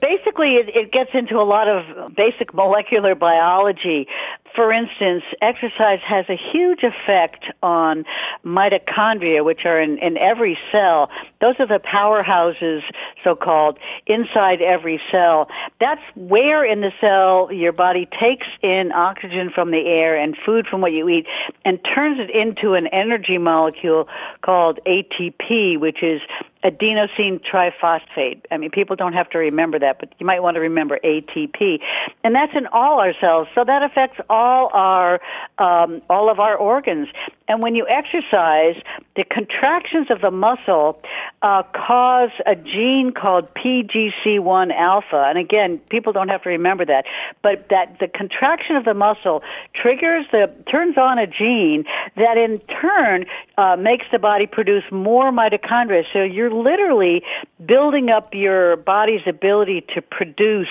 [0.01, 4.07] Basically, it, it gets into a lot of basic molecular biology.
[4.55, 8.05] For instance, exercise has a huge effect on
[8.43, 11.09] mitochondria, which are in, in every cell.
[11.41, 12.83] Those are the powerhouses,
[13.23, 15.49] so-called, inside every cell.
[15.79, 20.67] That's where in the cell your body takes in oxygen from the air and food
[20.67, 21.27] from what you eat
[21.63, 24.07] and turns it into an energy molecule
[24.41, 26.21] called ATP, which is
[26.63, 28.41] adenosine triphosphate.
[28.51, 31.79] I mean, people don't have to remember that, but you might want to remember ATP.
[32.23, 33.47] And that's in all our cells.
[33.55, 35.19] So that affects all our,
[35.58, 37.08] um, all of our organs.
[37.47, 38.75] And when you exercise,
[39.15, 41.02] the contractions of the muscle
[41.41, 45.25] uh, cause a gene called PGC1 alpha.
[45.28, 47.06] And again, people don't have to remember that,
[47.41, 49.41] but that the contraction of the muscle
[49.73, 53.25] triggers the turns on a gene that in turn
[53.58, 56.06] uh, makes the body produce more mitochondria.
[56.13, 57.23] So you're literally
[57.65, 60.69] building up your body's ability to produce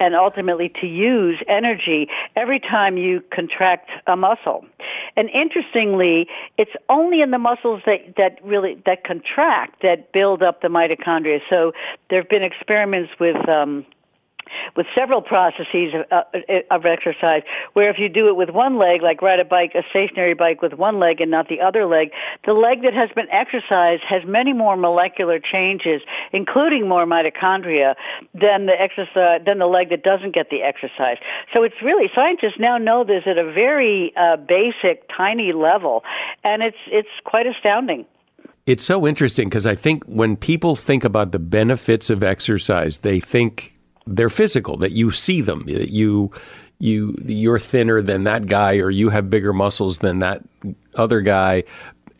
[0.00, 4.64] and ultimately to use energy every time you contract a muscle.
[5.16, 10.62] And interestingly, it's only in the muscles that, that really, that contract that build up
[10.62, 11.40] the mitochondria.
[11.50, 11.72] So
[12.10, 13.84] there have been experiments with, um,
[14.76, 16.22] with several processes of, uh,
[16.70, 17.42] of, exercise
[17.74, 20.62] where if you do it with one leg, like ride a bike, a stationary bike
[20.62, 22.12] with one leg and not the other leg,
[22.46, 27.94] the leg that has been exercised has many more molecular changes, including more mitochondria
[28.34, 31.18] than the exercise, than the leg that doesn't get the exercise.
[31.52, 36.04] So it's really, scientists now know this at a very uh, basic, tiny level,
[36.44, 38.06] and it's, it's quite astounding.
[38.68, 43.18] It's so interesting because I think when people think about the benefits of exercise, they
[43.18, 43.77] think
[44.16, 46.32] they're physical, that you see them, that you
[46.78, 50.42] you you're thinner than that guy or you have bigger muscles than that
[50.94, 51.64] other guy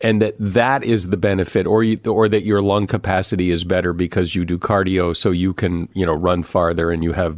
[0.01, 3.93] and that that is the benefit or you, or that your lung capacity is better
[3.93, 7.37] because you do cardio so you can you know run farther and you have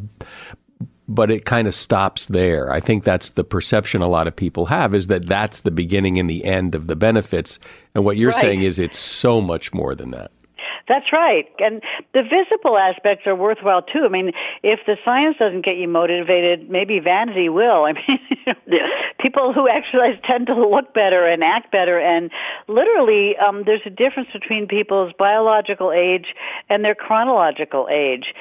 [1.07, 2.71] but it kind of stops there.
[2.71, 6.17] I think that's the perception a lot of people have is that that's the beginning
[6.17, 7.59] and the end of the benefits.
[7.93, 8.39] And what you're right.
[8.39, 10.31] saying is it's so much more than that.
[10.87, 11.47] That's right.
[11.59, 11.81] And
[12.13, 14.03] the visible aspects are worthwhile too.
[14.05, 14.31] I mean,
[14.63, 17.85] if the science doesn't get you motivated, maybe vanity will.
[17.85, 18.19] I mean,
[19.19, 21.99] people who exercise tend to look better and act better.
[21.99, 22.31] And
[22.67, 26.35] literally, um, there's a difference between people's biological age
[26.69, 28.33] and their chronological age.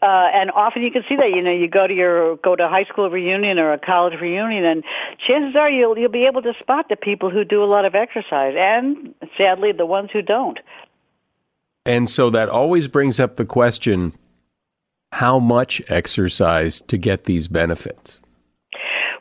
[0.00, 1.30] uh, and often you can see that.
[1.30, 4.64] You know, you go to your go to high school reunion or a college reunion,
[4.64, 4.84] and
[5.18, 7.94] chances are you'll you'll be able to spot the people who do a lot of
[7.94, 10.60] exercise, and sadly the ones who don't.
[11.88, 14.12] And so that always brings up the question:
[15.12, 18.20] How much exercise to get these benefits?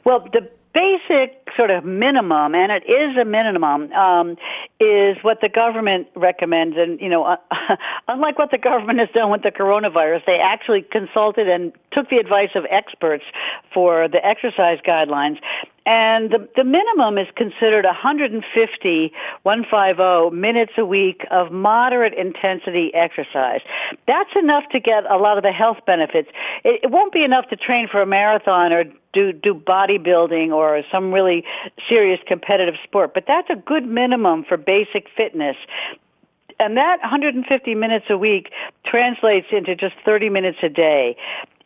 [0.04, 4.36] Well, the basic sort of minimum, and it is a minimum, um,
[4.82, 6.76] is what the government recommends.
[6.78, 7.38] And, you know, uh,
[8.10, 12.18] unlike what the government has done with the coronavirus, they actually consulted and took the
[12.18, 13.24] advice of experts
[13.74, 15.40] for the exercise guidelines.
[15.88, 23.62] And the, the minimum is considered 150, 150 minutes a week of moderate intensity exercise.
[24.06, 26.30] That's enough to get a lot of the health benefits.
[26.64, 28.84] It, it won't be enough to train for a marathon or
[29.14, 31.46] do, do bodybuilding or some really
[31.90, 35.56] serious competitive sport, but that's a good minimum for basic fitness
[36.60, 38.52] and that 150 minutes a week
[38.84, 41.16] translates into just 30 minutes a day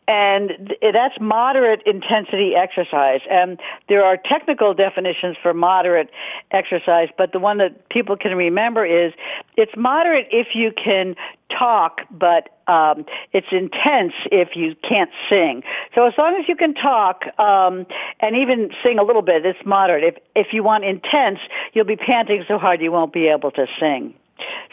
[0.07, 3.21] and that's moderate intensity exercise.
[3.29, 6.09] And there are technical definitions for moderate
[6.51, 9.13] exercise, but the one that people can remember is
[9.57, 11.15] it's moderate if you can
[11.49, 15.63] talk, but um, it's intense if you can't sing.
[15.93, 17.85] So as long as you can talk um,
[18.19, 20.03] and even sing a little bit, it's moderate.
[20.03, 21.39] If if you want intense,
[21.73, 24.13] you'll be panting so hard you won't be able to sing.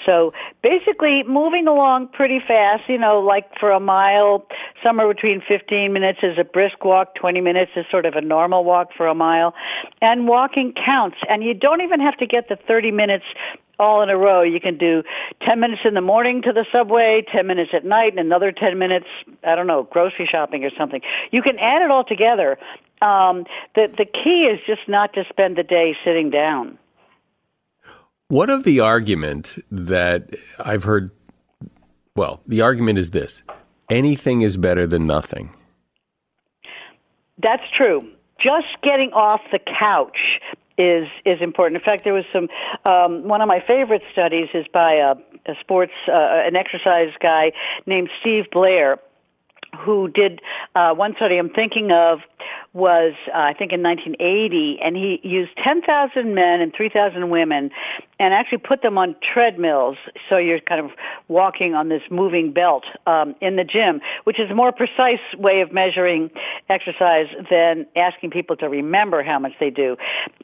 [0.05, 4.47] So basically moving along pretty fast, you know, like for a mile,
[4.83, 8.65] somewhere between 15 minutes is a brisk walk, 20 minutes is sort of a normal
[8.65, 9.55] walk for a mile.
[10.01, 11.19] And walking counts.
[11.29, 13.25] And you don't even have to get the 30 minutes
[13.79, 14.43] all in a row.
[14.43, 15.03] You can do
[15.43, 18.79] 10 minutes in the morning to the subway, 10 minutes at night, and another 10
[18.79, 19.07] minutes,
[19.45, 21.01] I don't know, grocery shopping or something.
[21.31, 22.59] You can add it all together.
[23.01, 26.79] Um, the, the key is just not to spend the day sitting down.
[28.29, 31.11] One of the argument that I've heard,
[32.15, 33.43] well, the argument is this
[33.89, 35.57] anything is better than nothing.
[37.43, 38.07] That's true.
[38.39, 40.41] Just getting off the couch
[40.77, 41.81] is is important.
[41.81, 42.49] In fact, there was some
[42.85, 45.15] um, one of my favorite studies is by a,
[45.51, 47.53] a sports uh, an exercise guy
[47.87, 48.99] named Steve Blair,
[49.79, 50.43] who did
[50.75, 52.21] uh, one study I'm thinking of
[52.79, 57.71] was uh, I think in 1980, and he used 10,000 men and 3,000 women,
[58.21, 59.97] and actually put them on treadmills.
[60.29, 60.93] So you're kind of
[61.29, 65.61] walking on this moving belt um, in the gym, which is a more precise way
[65.61, 66.31] of measuring
[66.69, 69.97] exercise than asking people to remember how much they do.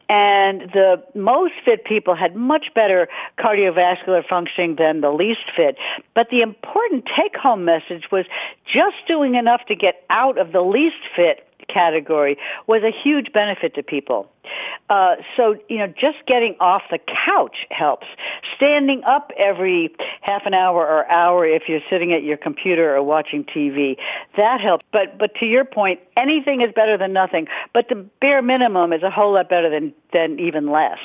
[0.08, 3.08] And the most fit people had much better
[3.38, 5.76] cardiovascular functioning than the least fit.
[6.14, 8.26] But the important take-home message was
[8.66, 12.36] just doing enough to get out of the least fit category
[12.66, 14.30] was a huge benefit to people.
[14.90, 18.06] Uh, so, you know, just getting off the couch helps.
[18.56, 23.02] Standing up every half an hour or hour if you're sitting at your computer or
[23.02, 23.96] watching TV,
[24.36, 24.84] that helps.
[24.92, 27.46] But, but to your point, anything is better than nothing.
[27.72, 30.98] But the bare minimum is a whole lot better than, than even less.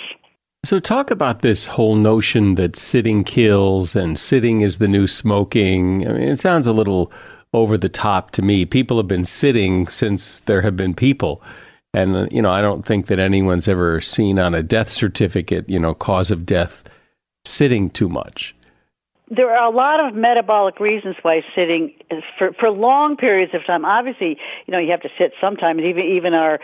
[0.66, 6.06] So, talk about this whole notion that sitting kills and sitting is the new smoking.
[6.06, 7.14] I mean, it sounds a little
[7.54, 8.66] over the top to me.
[8.66, 11.42] People have been sitting since there have been people.
[11.94, 15.68] And, uh, you know, I don't think that anyone's ever seen on a death certificate,
[15.68, 16.84] you know, cause of death
[17.46, 18.56] sitting too much.
[19.32, 21.94] There are a lot of metabolic reasons why sitting
[22.38, 23.86] for for long periods of time.
[23.86, 25.82] Obviously, you know, you have to sit sometimes.
[25.82, 26.60] Even even our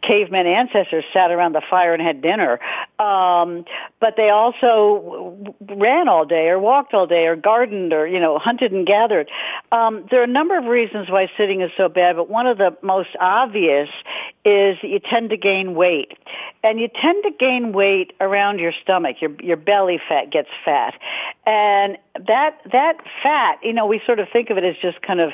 [0.00, 2.60] caveman ancestors sat around the fire and had dinner.
[2.98, 3.64] Um,
[4.00, 8.38] but they also ran all day or walked all day or gardened or, you know,
[8.38, 9.30] hunted and gathered.
[9.72, 12.58] Um, there are a number of reasons why sitting is so bad, but one of
[12.58, 13.88] the most obvious
[14.44, 16.12] is that you tend to gain weight.
[16.62, 19.16] And you tend to gain weight around your stomach.
[19.20, 20.94] Your, your belly fat gets fat.
[21.46, 25.20] And that, that fat, you know, we sort of think of it as just kind
[25.20, 25.32] of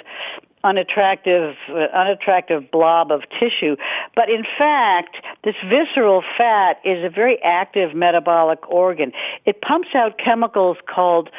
[0.64, 3.76] unattractive, uh, unattractive blob of tissue.
[4.16, 9.12] But in fact, this visceral fat is a very active metabolic organ.
[9.44, 11.30] It pumps out chemicals called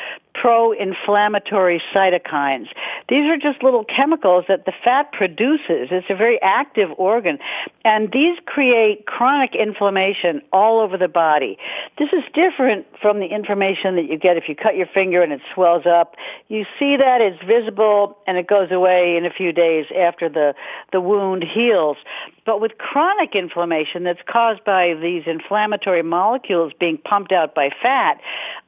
[0.41, 2.67] pro-inflammatory cytokines.
[3.07, 5.89] These are just little chemicals that the fat produces.
[5.91, 7.39] It's a very active organ.
[7.83, 11.57] And these create chronic inflammation all over the body.
[11.97, 15.31] This is different from the inflammation that you get if you cut your finger and
[15.31, 16.15] it swells up.
[16.49, 20.53] You see that, it's visible, and it goes away in a few days after the,
[20.91, 21.97] the wound heals.
[22.45, 28.19] But with chronic inflammation that's caused by these inflammatory molecules being pumped out by fat,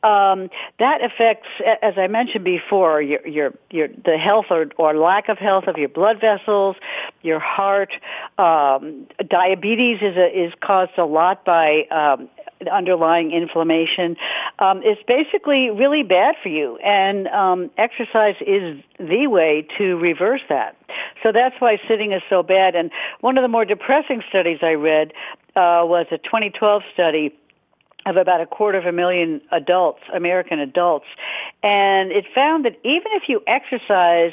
[0.08, 0.50] um,
[0.80, 1.48] that affects,
[1.82, 5.78] as I mentioned before, your your your the health or, or lack of health of
[5.78, 6.78] your blood vessels,
[7.24, 7.92] your heart.
[8.38, 12.30] Um, diabetes is a, is caused a lot by um,
[12.72, 14.16] underlying inflammation,
[14.60, 16.78] um, is basically really bad for you.
[16.78, 20.78] And um, exercise is the way to reverse that.
[21.22, 22.76] So that's why sitting is so bad.
[22.76, 25.12] And one of the more depressing studies I read
[25.56, 27.36] uh, was a 2012 study
[28.08, 31.06] of about a quarter of a million adults, American adults.
[31.62, 34.32] And it found that even if you exercise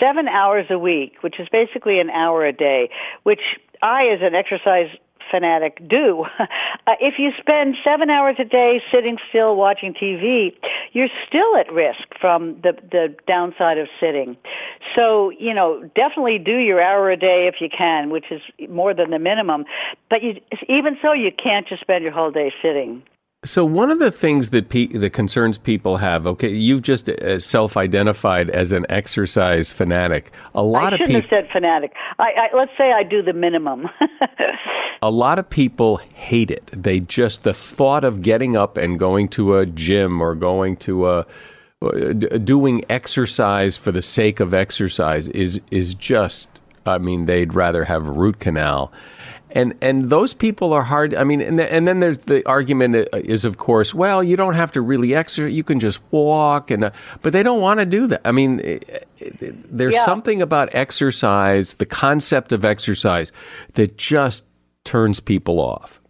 [0.00, 2.90] seven hours a week, which is basically an hour a day,
[3.22, 3.40] which
[3.80, 4.90] I, as an exercise
[5.30, 6.26] fanatic do.
[6.84, 10.52] Uh, if you spend seven hours a day sitting still watching TV,
[10.90, 14.36] you're still at risk from the, the downside of sitting.
[14.96, 18.94] So, you know, definitely do your hour a day if you can, which is more
[18.94, 19.64] than the minimum.
[20.10, 23.04] But you, even so, you can't just spend your whole day sitting.
[23.44, 27.40] So one of the things that pe- the concerns people have, okay, you've just uh,
[27.40, 30.30] self-identified as an exercise fanatic.
[30.54, 31.92] A lot I of shouldn't people, have said fanatic.
[32.20, 33.88] I, I, let's say I do the minimum.
[35.02, 36.70] a lot of people hate it.
[36.72, 41.08] They just the thought of getting up and going to a gym or going to
[41.08, 41.26] a
[41.82, 42.12] uh,
[42.44, 46.48] doing exercise for the sake of exercise is is just.
[46.86, 48.92] I mean, they'd rather have a root canal
[49.54, 51.14] and and those people are hard.
[51.14, 54.36] I mean, and the, and then there's the argument uh, is of course, well, you
[54.36, 56.90] don't have to really exercise; you can just walk, and uh,
[57.22, 58.20] but they don't want to do that.
[58.24, 58.78] I mean, eh,
[59.20, 60.04] eh, there's Yeah.
[60.04, 63.32] something about exercise, the concept of exercise,
[63.74, 64.44] that just
[64.84, 66.00] turns people off.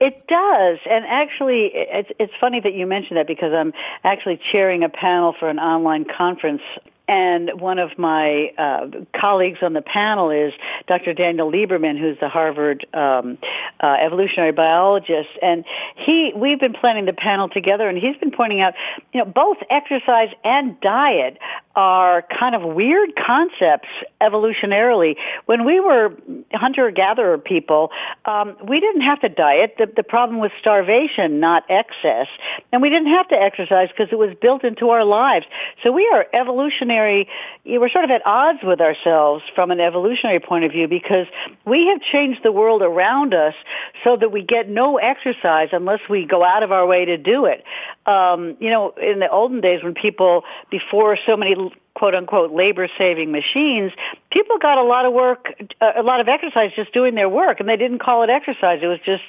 [0.00, 3.72] It does, and actually, it's it's funny that you mentioned that because I'm
[4.04, 6.62] actually chairing a panel for an online conference.
[7.08, 8.88] And one of my uh,
[9.18, 10.52] colleagues on the panel is
[10.86, 11.14] Dr.
[11.14, 13.38] Daniel Lieberman, who's the Harvard um,
[13.80, 15.30] uh, evolutionary biologist.
[15.42, 15.64] And
[15.96, 18.74] he, we've been planning the panel together, and he's been pointing out,
[19.14, 21.38] you know, both exercise and diet
[21.78, 23.86] are kind of weird concepts
[24.20, 25.14] evolutionarily.
[25.46, 26.12] When we were
[26.52, 27.92] hunter-gatherer people,
[28.24, 29.76] um, we didn't have to diet.
[29.78, 32.26] The, the problem was starvation, not excess.
[32.72, 35.46] And we didn't have to exercise because it was built into our lives.
[35.84, 37.28] So we are evolutionary,
[37.64, 41.28] we're sort of at odds with ourselves from an evolutionary point of view because
[41.64, 43.54] we have changed the world around us
[44.02, 47.44] so that we get no exercise unless we go out of our way to do
[47.44, 47.62] it.
[48.04, 52.88] Um, you know, in the olden days when people, before so many quote unquote labor
[52.96, 53.92] saving machines,
[54.30, 57.68] people got a lot of work, a lot of exercise just doing their work, and
[57.68, 58.80] they didn't call it exercise.
[58.82, 59.24] It was just,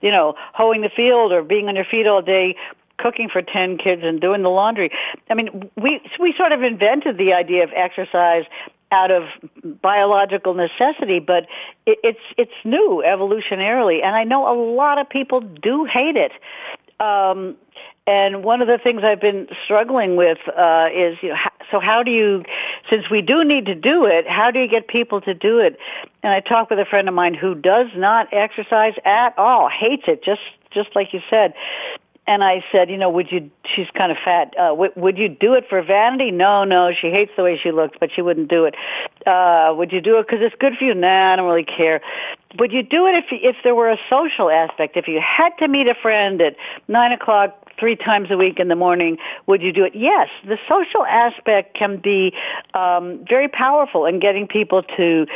[0.00, 2.56] you know, hoeing the field or being on your feet all day
[2.98, 4.90] cooking for 10 kids and doing the laundry.
[5.28, 8.44] I mean, we we sort of invented the idea of exercise
[8.92, 9.24] out of
[9.80, 11.46] biological necessity, but
[11.86, 16.32] it, it's it's new evolutionarily, and I know a lot of people do hate it.
[17.02, 17.56] Um,
[18.06, 21.36] and one of the things I've been struggling with uh, is, you know,
[21.70, 22.44] so how do you,
[22.90, 25.78] since we do need to do it, how do you get people to do it?
[26.22, 30.04] And I talked with a friend of mine who does not exercise at all, hates
[30.06, 30.40] it, just
[30.72, 31.52] just like you said.
[32.24, 33.50] And I said, you know, would you?
[33.74, 34.54] She's kind of fat.
[34.56, 36.30] Uh, w- would you do it for vanity?
[36.30, 36.92] No, no.
[36.92, 38.76] She hates the way she looks, but she wouldn't do it.
[39.26, 40.94] Uh, would you do it because it's good for you?
[40.94, 42.00] Nah, I don't really care.
[42.58, 44.96] Would you do it if if there were a social aspect?
[44.96, 46.54] If you had to meet a friend at
[46.86, 49.94] nine o'clock three times a week in the morning, would you do it?
[49.96, 52.32] Yes, the social aspect can be
[52.74, 55.26] um, very powerful in getting people to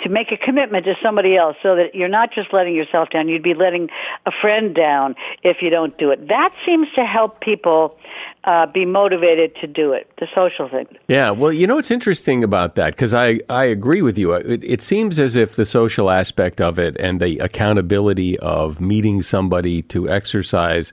[0.00, 3.28] to make a commitment to somebody else so that you're not just letting yourself down,
[3.28, 3.88] you'd be letting
[4.26, 6.28] a friend down if you don't do it.
[6.28, 7.96] That seems to help people
[8.44, 10.86] uh, be motivated to do it, the social thing.
[11.08, 14.32] Yeah, well, you know what's interesting about that because I, I agree with you.
[14.32, 19.22] It, it seems as if the social aspect of it and the accountability of meeting
[19.22, 20.92] somebody to exercise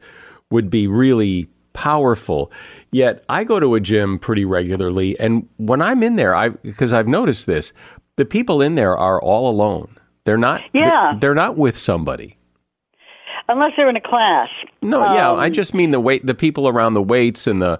[0.51, 2.51] would be really powerful.
[2.91, 6.91] Yet I go to a gym pretty regularly, and when I'm in there, I because
[6.91, 7.71] I've noticed this,
[8.17, 9.97] the people in there are all alone.
[10.25, 10.61] They're not.
[10.73, 11.17] Yeah.
[11.19, 12.37] They're not with somebody.
[13.49, 14.49] Unless they're in a class.
[14.81, 17.79] No, yeah, Um, I just mean the weight, the people around the weights and the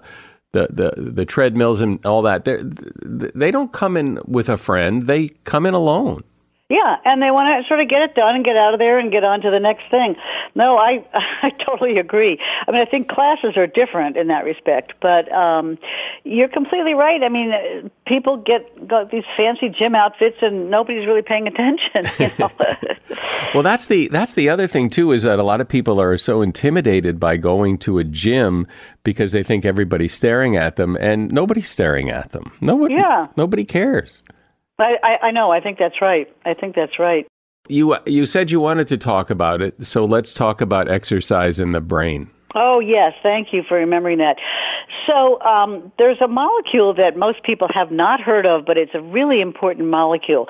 [0.52, 2.44] the the, the treadmills and all that.
[2.44, 2.58] They
[3.04, 5.04] they don't come in with a friend.
[5.04, 6.24] They come in alone.
[6.72, 8.98] Yeah, and they want to sort of get it done and get out of there
[8.98, 10.16] and get on to the next thing.
[10.54, 11.04] No, I
[11.42, 12.38] I totally agree.
[12.66, 15.76] I mean, I think classes are different in that respect, but um,
[16.24, 17.22] you're completely right.
[17.22, 22.06] I mean, people get got these fancy gym outfits and nobody's really paying attention.
[22.18, 22.50] You know?
[23.54, 26.16] Well, that's the that's the other thing too is that a lot of people are
[26.16, 28.66] so intimidated by going to a gym
[29.04, 32.50] because they think everybody's staring at them, and nobody's staring at them.
[32.62, 33.26] Nobody, Yeah.
[33.36, 34.22] nobody cares.
[34.82, 35.50] I, I I know.
[35.50, 36.28] I think that's right.
[36.44, 37.26] I think that's right.
[37.68, 41.72] You you said you wanted to talk about it, so let's talk about exercise in
[41.72, 42.30] the brain.
[42.54, 43.14] Oh, yes.
[43.22, 44.36] Thank you for remembering that.
[45.06, 49.00] So um, there's a molecule that most people have not heard of, but it's a
[49.00, 50.48] really important molecule,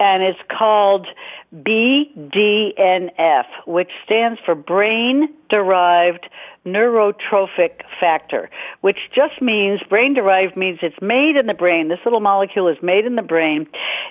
[0.00, 1.06] and it's called
[1.54, 6.28] BDNF, which stands for brain derived
[6.64, 8.50] neurotrophic factor,
[8.80, 11.88] which just means brain derived means it's made in the brain.
[11.88, 13.66] This little molecule is made in the brain.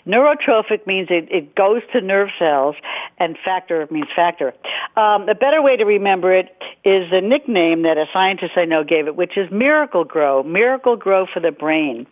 [0.05, 2.75] Neurotrophic means it, it goes to nerve cells,
[3.17, 4.53] and factor means factor.
[4.97, 6.49] Um, a better way to remember it
[6.83, 10.97] is the nickname that a scientist I know gave it, which is Miracle Grow, Miracle
[10.97, 12.05] Grow for the brain.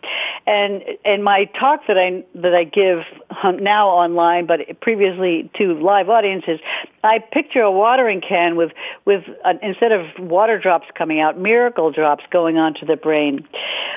[0.46, 3.04] And in my talk that I that I give
[3.60, 6.60] now online, but previously to live audiences,
[7.04, 8.72] I picture a watering can with
[9.04, 9.24] with
[9.62, 13.46] instead of water drops coming out, miracle drops going onto the brain.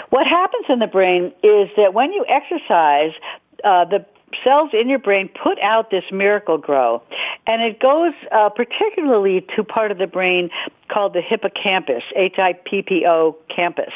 [0.09, 3.13] What happens in the brain is that when you exercise,
[3.65, 4.05] uh, the
[4.43, 7.01] cells in your brain put out this miracle grow
[7.47, 10.49] and it goes uh, particularly to part of the brain
[10.87, 13.93] called the hippocampus, H-I-P-P-O campus.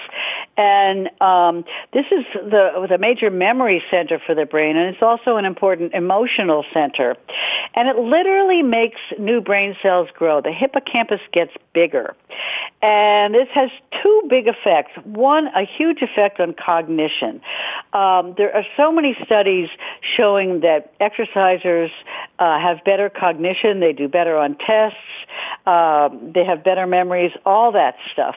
[0.57, 5.38] And um, this is the, the major memory center for the brain, and it's also
[5.38, 7.15] an important emotional center.
[7.76, 10.41] And it literally makes new brain cells grow.
[10.41, 12.15] The hippocampus gets bigger.
[12.82, 13.69] And this has
[14.01, 14.91] two big effects.
[15.03, 17.41] One, a huge effect on cognition.
[17.91, 19.67] Um, there are so many studies
[20.15, 21.89] showing that exercisers
[22.39, 24.97] uh, have better cognition, they do better on tests,
[25.65, 28.36] uh, they have better memories, all that stuff.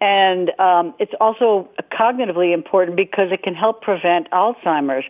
[0.00, 5.04] And um, it's also cognitively important because it can help prevent Alzheimer's.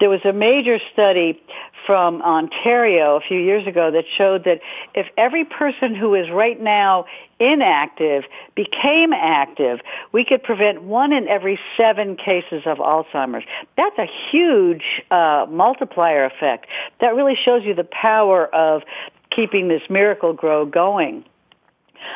[0.00, 1.40] There was a major study
[1.86, 4.60] from Ontario a few years ago that showed that
[4.94, 7.06] if every person who is right now
[7.38, 8.24] inactive
[8.54, 9.80] became active,
[10.12, 13.44] we could prevent one in every seven cases of Alzheimer's.
[13.76, 16.66] That's a huge uh, multiplier effect.
[17.00, 18.82] That really shows you the power of
[19.30, 21.24] keeping this miracle grow going.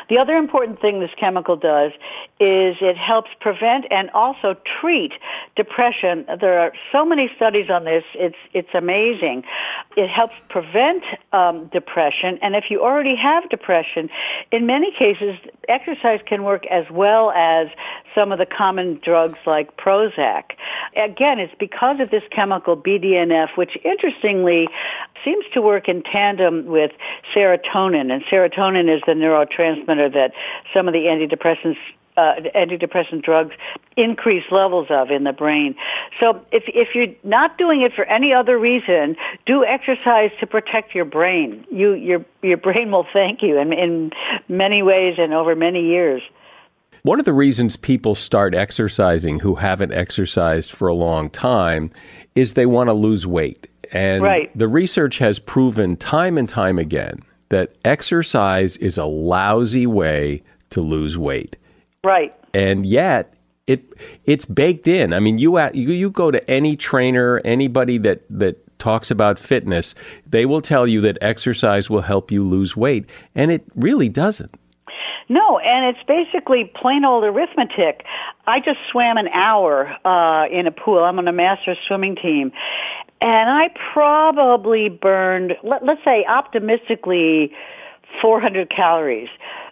[0.09, 1.91] The other important thing this chemical does
[2.39, 5.13] is it helps prevent and also treat
[5.55, 6.25] depression.
[6.39, 8.03] There are so many studies on this.
[8.13, 9.43] It's it's amazing.
[9.95, 14.09] It helps prevent um, depression, and if you already have depression,
[14.51, 15.35] in many cases,
[15.67, 17.67] exercise can work as well as
[18.13, 20.51] some of the common drugs like Prozac.
[20.95, 24.67] Again, it's because of this chemical BDNF, which interestingly
[25.23, 26.91] seems to work in tandem with
[27.33, 30.31] serotonin, and serotonin is the neurotransmitter that
[30.73, 31.77] some of the antidepressants
[32.17, 33.55] uh, antidepressant drugs
[33.95, 35.75] increase levels of in the brain.
[36.19, 39.15] So if if you're not doing it for any other reason,
[39.45, 41.65] do exercise to protect your brain.
[41.71, 44.11] You your your brain will thank you in in
[44.47, 46.21] many ways and over many years.
[47.03, 51.91] One of the reasons people start exercising who haven't exercised for a long time
[52.37, 53.67] is they want to lose weight.
[53.91, 54.55] And right.
[54.55, 60.81] the research has proven time and time again that exercise is a lousy way to
[60.81, 61.55] lose weight.
[62.03, 62.35] Right.
[62.53, 63.33] And yet
[63.65, 63.83] it
[64.25, 65.13] it's baked in.
[65.13, 69.95] I mean, you you you go to any trainer, anybody that that talks about fitness,
[70.29, 74.53] they will tell you that exercise will help you lose weight, and it really doesn't.
[75.29, 78.05] No, and it's basically plain old arithmetic.
[78.45, 80.99] I just swam an hour uh, in a pool.
[81.03, 82.51] I'm on a master swimming team.
[83.19, 87.51] And I probably burned, let, let's say optimistically,
[88.21, 89.29] 400 calories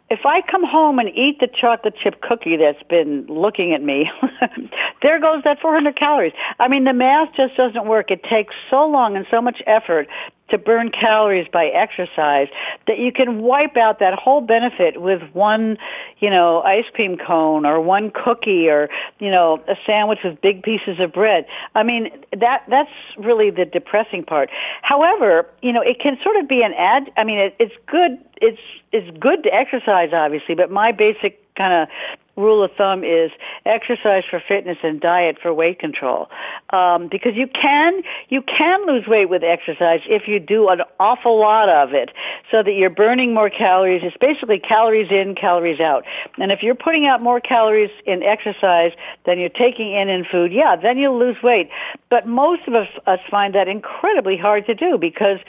[0.09, 4.11] if I come home and eat the chocolate chip cookie that's been looking at me,
[5.01, 6.33] there goes that 400 calories.
[6.59, 8.11] I mean, the math just doesn't work.
[8.11, 10.07] It takes so long and so much effort
[10.49, 12.47] to burn calories by exercise
[12.87, 15.77] that you can wipe out that whole benefit with one,
[16.19, 18.89] you know, ice cream cone or one cookie or,
[19.19, 21.45] you know, a sandwich with big pieces of bread.
[21.73, 24.49] I mean, that that's really the depressing part.
[24.81, 28.19] However, you know, it can sort of be an ad I mean, it, it's good
[28.41, 31.87] it's it's good to exercise obviously, but my basic kind of
[32.35, 33.31] rule of thumb is
[33.65, 36.29] exercise for fitness and diet for weight control.
[36.71, 41.39] Um, because you can you can lose weight with exercise if you do an awful
[41.39, 42.11] lot of it,
[42.51, 44.01] so that you're burning more calories.
[44.03, 46.05] It's basically calories in, calories out.
[46.37, 48.91] And if you're putting out more calories in exercise
[49.25, 51.69] than you're taking in in food, yeah, then you'll lose weight.
[52.09, 55.39] But most of us, us find that incredibly hard to do because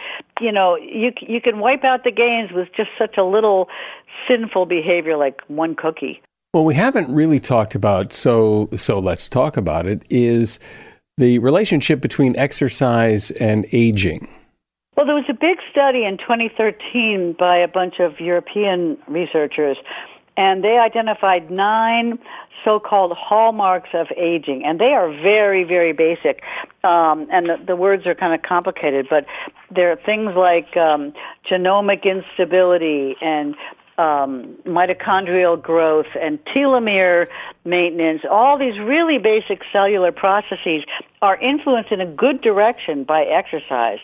[0.41, 3.69] you know you you can wipe out the gains with just such a little
[4.29, 6.23] sinful behavior like one cookie.
[6.57, 10.59] Well, we haven't really talked about so so let's talk about it is
[11.19, 14.27] the relationship between exercise and aging.
[14.97, 19.77] Well, there was a big study in 2013 by a bunch of European researchers,
[20.39, 22.19] and they identified nine
[22.65, 26.43] so-called hallmarks of aging, and they are very, very basic.
[26.85, 29.27] Um, and the, the, words are kind of complicated, but
[29.71, 31.13] there are things like um,
[31.47, 33.55] genomic instability and
[33.99, 37.29] um, mitochondrial growth and telomere
[37.65, 40.85] maintenance, all these really basic cellular processes
[41.23, 43.99] are influenced in a good direction by exercise.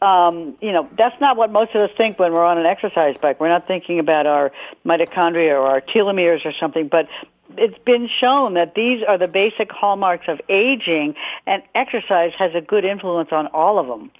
[0.00, 3.16] Um, you know, that's not what most of us think when we're on an exercise
[3.20, 3.40] bike.
[3.40, 4.52] We're not thinking about our
[4.84, 7.08] mitochondria or our telomeres or something, but
[7.56, 11.14] it's been shown that these are the basic hallmarks of aging,
[11.46, 14.10] and exercise has a good influence on all of them.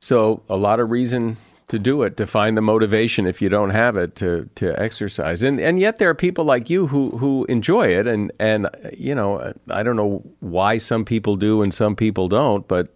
[0.00, 1.36] So, a lot of reason
[1.68, 5.42] to do it, to find the motivation if you don't have it to to exercise.
[5.42, 9.14] And and yet there are people like you who who enjoy it and and you
[9.14, 12.88] know, I don't know why some people do and some people don't, but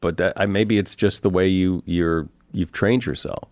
[0.00, 3.48] but that, maybe it's just the way you you're you've trained yourself.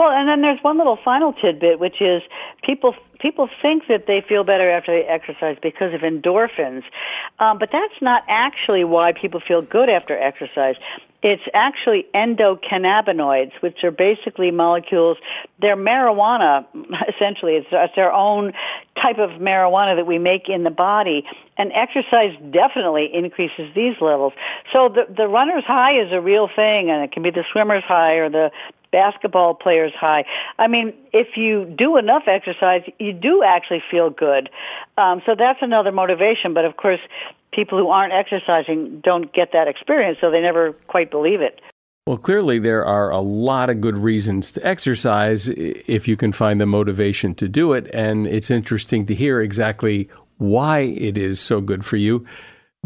[0.00, 2.22] Well, and then there's one little final tidbit, which is
[2.62, 6.84] people people think that they feel better after they exercise because of endorphins,
[7.38, 10.76] um, but that's not actually why people feel good after exercise.
[11.22, 15.18] It's actually endocannabinoids, which are basically molecules.
[15.60, 16.64] They're marijuana,
[17.14, 17.56] essentially.
[17.56, 18.54] It's, it's our own
[18.96, 21.26] type of marijuana that we make in the body.
[21.58, 24.32] And exercise definitely increases these levels.
[24.72, 27.84] So the, the runner's high is a real thing, and it can be the swimmer's
[27.84, 28.50] high or the
[28.92, 30.24] basketball players high.
[30.58, 34.50] I mean, if you do enough exercise, you do actually feel good.
[34.98, 36.54] Um, so that's another motivation.
[36.54, 37.00] But of course,
[37.52, 41.60] people who aren't exercising don't get that experience, so they never quite believe it.
[42.06, 46.60] Well, clearly, there are a lot of good reasons to exercise if you can find
[46.60, 47.88] the motivation to do it.
[47.92, 52.26] And it's interesting to hear exactly why it is so good for you.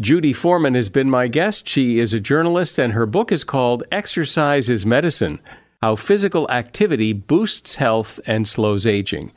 [0.00, 1.68] Judy Foreman has been my guest.
[1.68, 5.38] She is a journalist, and her book is called Exercise is Medicine
[5.85, 9.30] how physical activity boosts health and slows aging.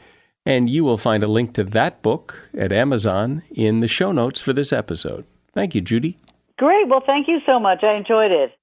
[0.46, 4.40] And you will find a link to that book at Amazon in the show notes
[4.40, 5.26] for this episode.
[5.54, 6.16] Thank you, Judy.
[6.58, 6.88] Great.
[6.88, 7.84] Well, thank you so much.
[7.84, 8.54] I enjoyed it.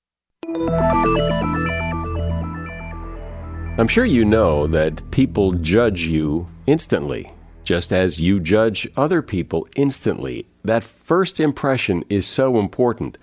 [3.79, 7.29] I'm sure you know that people judge you instantly,
[7.65, 10.47] just as you judge other people instantly.
[10.65, 13.19] That first impression is so important.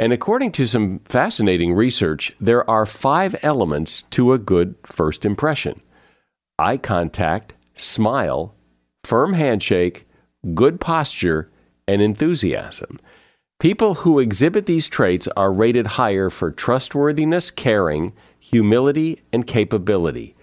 [0.00, 5.82] And according to some fascinating research, there are five elements to a good first impression
[6.58, 8.54] eye contact, smile,
[9.04, 10.08] firm handshake,
[10.54, 11.50] good posture,
[11.86, 12.98] and enthusiasm.
[13.58, 20.34] People who exhibit these traits are rated higher for trustworthiness, caring, humility, and capability.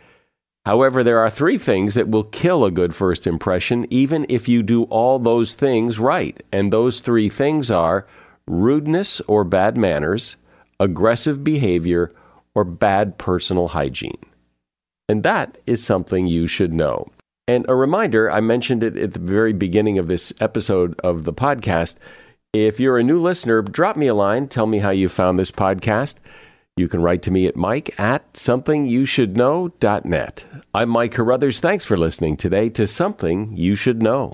[0.68, 4.62] However, there are three things that will kill a good first impression, even if you
[4.62, 6.40] do all those things right.
[6.52, 8.06] And those three things are
[8.48, 10.36] rudeness or bad manners,
[10.80, 12.14] aggressive behavior,
[12.56, 14.24] or bad personal hygiene.
[15.10, 17.08] And that is something you should know.
[17.48, 21.34] And a reminder I mentioned it at the very beginning of this episode of the
[21.34, 21.96] podcast.
[22.54, 24.48] If you're a new listener, drop me a line.
[24.48, 26.16] Tell me how you found this podcast.
[26.76, 30.46] You can write to me at mike at somethingyoushouldknow.net.
[30.74, 31.60] I'm Mike Carruthers.
[31.60, 34.34] Thanks for listening today to Something You Should Know.